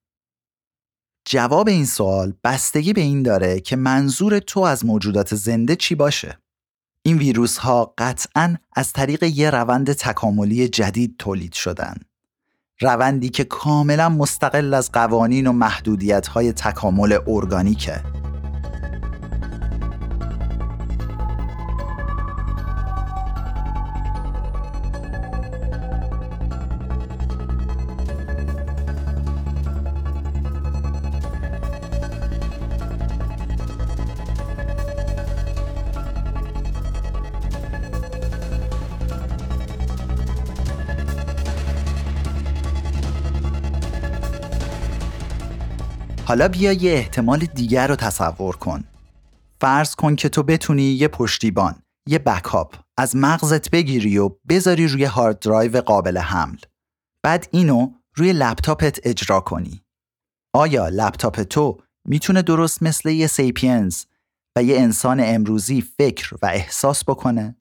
جواب 1.25 1.67
این 1.67 1.85
سوال 1.85 2.33
بستگی 2.43 2.93
به 2.93 3.01
این 3.01 3.23
داره 3.23 3.59
که 3.59 3.75
منظور 3.75 4.39
تو 4.39 4.59
از 4.59 4.85
موجودات 4.85 5.35
زنده 5.35 5.75
چی 5.75 5.95
باشه. 5.95 6.37
این 7.03 7.17
ویروس 7.17 7.57
ها 7.57 7.93
قطعا 7.97 8.55
از 8.75 8.93
طریق 8.93 9.23
یه 9.23 9.49
روند 9.49 9.93
تکاملی 9.93 10.67
جدید 10.67 11.15
تولید 11.19 11.53
شدن. 11.53 11.95
روندی 12.81 13.29
که 13.29 13.43
کاملا 13.43 14.09
مستقل 14.09 14.73
از 14.73 14.91
قوانین 14.91 15.47
و 15.47 15.51
محدودیت 15.51 16.27
های 16.27 16.53
تکامل 16.53 17.17
ارگانیکه. 17.27 18.03
حالا 46.31 46.47
بیا 46.47 46.71
یه 46.71 46.91
احتمال 46.91 47.39
دیگر 47.39 47.87
رو 47.87 47.95
تصور 47.95 48.55
کن. 48.55 48.83
فرض 49.61 49.95
کن 49.95 50.15
که 50.15 50.29
تو 50.29 50.43
بتونی 50.43 50.83
یه 50.83 51.07
پشتیبان، 51.07 51.81
یه 52.07 52.19
backup 52.19 52.75
از 52.97 53.15
مغزت 53.15 53.69
بگیری 53.69 54.17
و 54.17 54.29
بذاری 54.49 54.87
روی 54.87 55.03
hard 55.03 55.39
drive 55.39 55.81
قابل 55.81 56.17
حمل. 56.17 56.57
بعد 57.23 57.47
اینو 57.51 57.91
روی 58.15 58.33
لپتاپت 58.33 58.99
اجرا 59.03 59.39
کنی. 59.39 59.81
آیا 60.55 60.89
لپتاپ 60.89 61.41
تو 61.41 61.77
می‌تونه 62.05 62.41
درست 62.41 62.83
مثل 62.83 63.09
یه 63.09 63.27
sapiens 63.27 64.05
و 64.57 64.63
یه 64.63 64.79
انسان 64.79 65.19
امروزی 65.23 65.81
فکر 65.81 66.35
و 66.41 66.45
احساس 66.45 67.03
بکنه؟ 67.03 67.55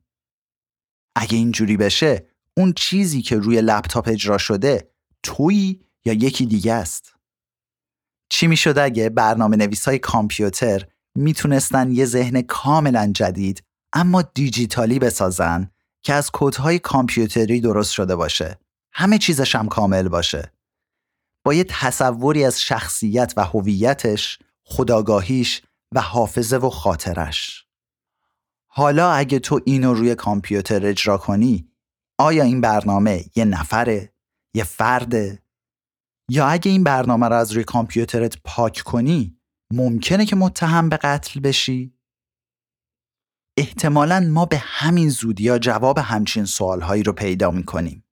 اگه 1.16 1.36
اینجوری 1.36 1.76
بشه 1.76 2.26
اون 2.56 2.72
چیزی 2.72 3.22
که 3.22 3.36
روی 3.36 3.60
لپتاپ 3.60 4.08
اجرا 4.08 4.38
شده 4.38 4.90
تویی 5.22 5.80
یا 6.04 6.12
یکی 6.12 6.46
دیگه 6.46 6.72
است؟ 6.72 7.19
چی 8.30 8.46
می 8.46 8.56
شد 8.56 8.78
اگه 8.78 9.08
برنامه 9.08 9.56
نویس 9.56 9.88
های 9.88 9.98
کامپیوتر 9.98 10.86
می‌تونستن 11.14 11.92
یه 11.92 12.04
ذهن 12.04 12.42
کاملا 12.42 13.12
جدید 13.14 13.62
اما 13.92 14.22
دیجیتالی 14.22 14.98
بسازن 14.98 15.70
که 16.02 16.14
از 16.14 16.30
کودهای 16.30 16.78
کامپیوتری 16.78 17.60
درست 17.60 17.92
شده 17.92 18.16
باشه. 18.16 18.58
همه 18.92 19.18
چیزش 19.18 19.54
هم 19.56 19.68
کامل 19.68 20.08
باشه. 20.08 20.52
با 21.44 21.54
یه 21.54 21.64
تصوری 21.68 22.44
از 22.44 22.60
شخصیت 22.60 23.32
و 23.36 23.44
هویتش 23.44 24.38
خداگاهیش 24.64 25.62
و 25.94 26.00
حافظه 26.00 26.56
و 26.56 26.70
خاطرش. 26.70 27.66
حالا 28.66 29.12
اگه 29.12 29.38
تو 29.38 29.60
اینو 29.64 29.94
روی 29.94 30.14
کامپیوتر 30.14 30.86
اجرا 30.86 31.18
کنی 31.18 31.68
آیا 32.18 32.44
این 32.44 32.60
برنامه 32.60 33.24
یه 33.36 33.44
نفره 33.44 34.12
یه 34.54 34.64
فرده 34.64 35.42
یا 36.32 36.46
اگه 36.46 36.70
این 36.70 36.84
برنامه 36.84 37.28
رو 37.28 37.36
از 37.36 37.52
روی 37.52 37.64
کامپیوترت 37.64 38.36
پاک 38.44 38.82
کنی 38.84 39.36
ممکنه 39.72 40.26
که 40.26 40.36
متهم 40.36 40.88
به 40.88 40.96
قتل 40.96 41.40
بشی؟ 41.40 41.94
احتمالا 43.58 44.20
ما 44.20 44.46
به 44.46 44.58
همین 44.58 45.08
زودی 45.08 45.44
یا 45.44 45.58
جواب 45.58 45.98
همچین 45.98 46.44
سوالهایی 46.44 47.02
رو 47.02 47.12
پیدا 47.12 47.50
می‌کنیم. 47.50 48.04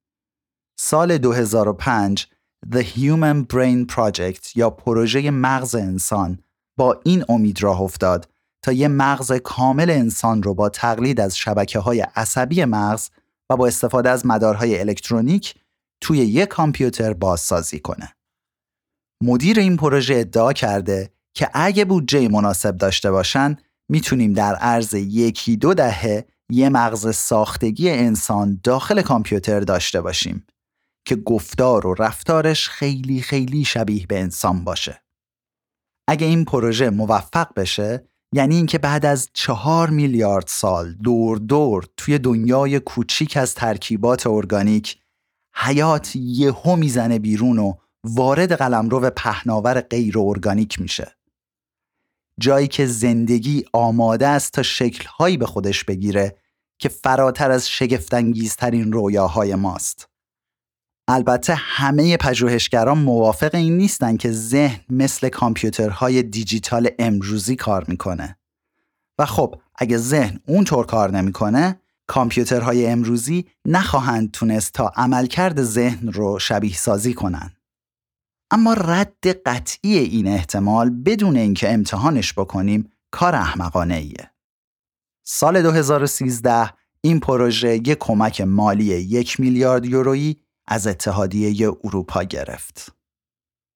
سال 0.79 1.19
2005 1.19 2.27
The 2.71 2.83
Human 2.83 3.47
Brain 3.53 3.95
Project 3.95 4.57
یا 4.57 4.71
پروژه 4.71 5.31
مغز 5.31 5.75
انسان 5.75 6.39
با 6.79 7.01
این 7.05 7.25
امید 7.29 7.63
راه 7.63 7.81
افتاد 7.81 8.29
تا 8.63 8.73
یه 8.73 8.89
مغز 8.89 9.33
کامل 9.33 9.91
انسان 9.91 10.43
رو 10.43 10.55
با 10.55 10.69
تقلید 10.69 11.21
از 11.21 11.37
شبکه 11.37 11.79
های 11.79 12.01
عصبی 12.01 12.65
مغز 12.65 13.11
و 13.51 13.57
با 13.57 13.67
استفاده 13.67 14.11
از 14.11 14.27
مدارهای 14.27 14.81
الکترونیک 14.81 15.55
توی 16.01 16.19
یک 16.19 16.49
کامپیوتر 16.49 17.13
بازسازی 17.13 17.81
کنه. 17.81 18.15
مدیر 19.23 19.59
این 19.59 19.77
پروژه 19.77 20.15
ادعا 20.15 20.53
کرده 20.53 21.13
که 21.35 21.51
اگه 21.55 21.85
بودجه 21.85 22.29
مناسب 22.29 22.77
داشته 22.77 23.11
باشن 23.11 23.57
می‌تونیم 23.89 24.33
در 24.33 24.55
عرض 24.55 24.95
یکی 24.95 25.57
دو 25.57 25.75
دهه 25.75 26.27
یه 26.51 26.69
مغز 26.69 27.17
ساختگی 27.17 27.91
انسان 27.91 28.61
داخل 28.65 29.03
کامپیوتر 29.03 29.61
داشته 29.61 30.01
باشیم 30.01 30.47
که 31.07 31.17
گفتار 31.17 31.87
و 31.87 31.95
رفتارش 31.95 32.69
خیلی 32.69 33.21
خیلی 33.21 33.65
شبیه 33.65 34.07
به 34.07 34.21
انسان 34.21 34.65
باشه. 34.65 35.03
اگه 36.09 36.27
این 36.27 36.45
پروژه 36.45 36.91
موفق 36.91 37.55
بشه 37.57 38.09
یعنی 38.35 38.57
اینکه 38.57 38.79
بعد 38.79 39.07
از 39.07 39.31
چهار 39.33 39.91
میلیارد 39.91 40.47
سال 40.47 40.93
دور 40.93 41.39
دور 41.39 41.85
توی 41.97 42.19
دنیای 42.19 42.81
کوچیک 42.81 43.37
از 43.37 43.55
ترکیبات 43.55 44.27
ارگانیک 44.27 44.99
حیات 45.55 46.17
یهو 46.17 46.77
می‌زنه 46.77 47.19
بیرون 47.19 47.59
و 47.59 47.75
وارد 48.05 48.53
قلمرو 48.53 49.11
پهناور 49.11 49.81
غیر 49.81 50.19
ارگانیک 50.19 50.81
میشه. 50.81 51.17
جایی 52.41 52.69
که 52.69 52.87
زندگی 52.87 53.65
آماده 53.73 54.27
است 54.27 54.53
تا 54.53 54.63
شکلهایی 54.63 55.37
به 55.37 55.47
خودش 55.47 55.85
بگیره 55.85 56.37
که 56.79 56.89
فراتر 56.89 57.51
از 57.51 57.69
شگفتانگیزترین 57.69 58.93
رویاهای 58.93 59.55
ماست. 59.55 60.09
البته 61.09 61.55
همه 61.55 62.17
پژوهشگران 62.17 62.99
موافق 62.99 63.55
این 63.55 63.77
نیستن 63.77 64.17
که 64.17 64.33
ذهن 64.33 64.81
مثل 64.91 65.29
کامپیوترهای 65.29 66.23
دیجیتال 66.23 66.89
امروزی 66.99 67.57
کار 67.57 67.85
می‌کنه. 67.89 68.39
و 69.19 69.27
خب 69.27 69.55
اگه 69.75 69.97
ذهن 69.97 70.41
اونطور 70.47 70.87
کار 70.87 71.11
نمی‌کنه 71.11 71.81
کامپیوترهای 72.09 72.87
امروزی 72.87 73.45
نخواهند 73.67 74.31
تونست 74.31 74.73
تا 74.73 74.93
عملکرد 74.97 75.63
ذهن 75.63 76.09
رو 76.09 76.39
شبیه 76.39 76.77
سازی 76.77 77.15
کنن. 77.15 77.53
اما 78.51 78.73
رد 78.73 79.27
قطعی 79.47 79.99
این 79.99 80.27
احتمال 80.27 80.91
بدون 80.91 81.37
اینکه 81.37 81.73
امتحانش 81.73 82.33
بکنیم 82.33 82.93
کار 83.11 83.35
احمقانه 83.35 83.95
ایه. 83.95 84.31
سال 85.27 85.63
2013 85.63 86.71
این 87.01 87.21
پروژه 87.21 87.75
یک 87.75 87.97
کمک 88.01 88.41
مالی 88.41 88.85
یک 88.85 89.41
میلیارد 89.41 89.87
یورویی 89.87 90.37
از 90.67 90.87
اتحادیه 90.87 91.69
اروپا 91.85 92.23
گرفت. 92.23 92.93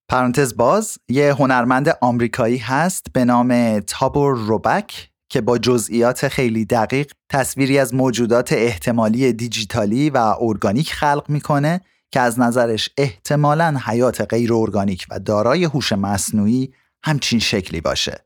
پرانتز 0.08 0.56
باز 0.56 0.98
یه 1.08 1.32
هنرمند 1.34 1.88
آمریکایی 2.00 2.58
هست 2.58 3.06
به 3.12 3.24
نام 3.24 3.80
تابور 3.80 4.38
روبک 4.38 5.11
که 5.32 5.40
با 5.40 5.58
جزئیات 5.58 6.28
خیلی 6.28 6.64
دقیق 6.64 7.12
تصویری 7.28 7.78
از 7.78 7.94
موجودات 7.94 8.52
احتمالی 8.52 9.32
دیجیتالی 9.32 10.10
و 10.10 10.16
ارگانیک 10.40 10.92
خلق 10.92 11.24
می‌کنه 11.28 11.80
که 12.10 12.20
از 12.20 12.40
نظرش 12.40 12.90
احتمالا 12.96 13.80
حیات 13.86 14.20
غیر 14.20 14.54
ارگانیک 14.54 15.06
و 15.10 15.18
دارای 15.18 15.64
هوش 15.64 15.92
مصنوعی 15.92 16.74
همچین 17.04 17.38
شکلی 17.38 17.80
باشه. 17.80 18.24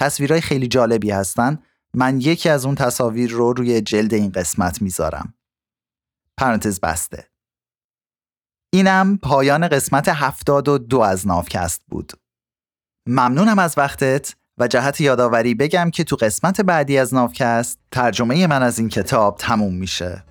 تصویرهای 0.00 0.40
خیلی 0.40 0.68
جالبی 0.68 1.10
هستن. 1.10 1.58
من 1.94 2.20
یکی 2.20 2.48
از 2.48 2.66
اون 2.66 2.74
تصاویر 2.74 3.30
رو 3.30 3.52
روی 3.52 3.80
جلد 3.80 4.14
این 4.14 4.32
قسمت 4.32 4.82
می‌ذارم. 4.82 5.34
پرانتز 6.36 6.80
بسته. 6.80 7.30
اینم 8.72 9.18
پایان 9.22 9.68
قسمت 9.68 10.08
72 10.08 11.00
از 11.00 11.26
نافکست 11.26 11.82
بود. 11.88 12.12
ممنونم 13.08 13.58
از 13.58 13.78
وقتت 13.78 14.34
و 14.58 14.68
جهت 14.68 15.00
یادآوری 15.00 15.54
بگم 15.54 15.90
که 15.90 16.04
تو 16.04 16.16
قسمت 16.16 16.60
بعدی 16.60 16.98
از 16.98 17.14
نافکست 17.14 17.78
ترجمه 17.90 18.46
من 18.46 18.62
از 18.62 18.78
این 18.78 18.88
کتاب 18.88 19.36
تموم 19.36 19.74
میشه. 19.74 20.22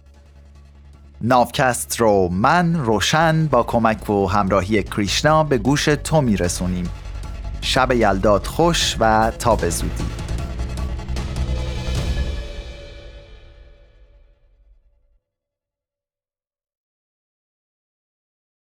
نافکست 1.22 2.00
رو 2.00 2.30
من 2.30 2.76
روشن 2.76 3.48
با 3.48 3.64
کمک 3.64 4.10
و 4.10 4.28
همراهی 4.28 4.84
کریشنا 4.84 5.44
به 5.44 5.58
گوش 5.58 5.86
تو 5.86 6.22
میرسونیم 6.22 6.90
شب 7.62 7.92
یلداد 7.92 8.46
خوش 8.46 8.96
و 9.00 9.32
تا 9.40 9.56
به 9.56 9.70
زودی 9.70 10.27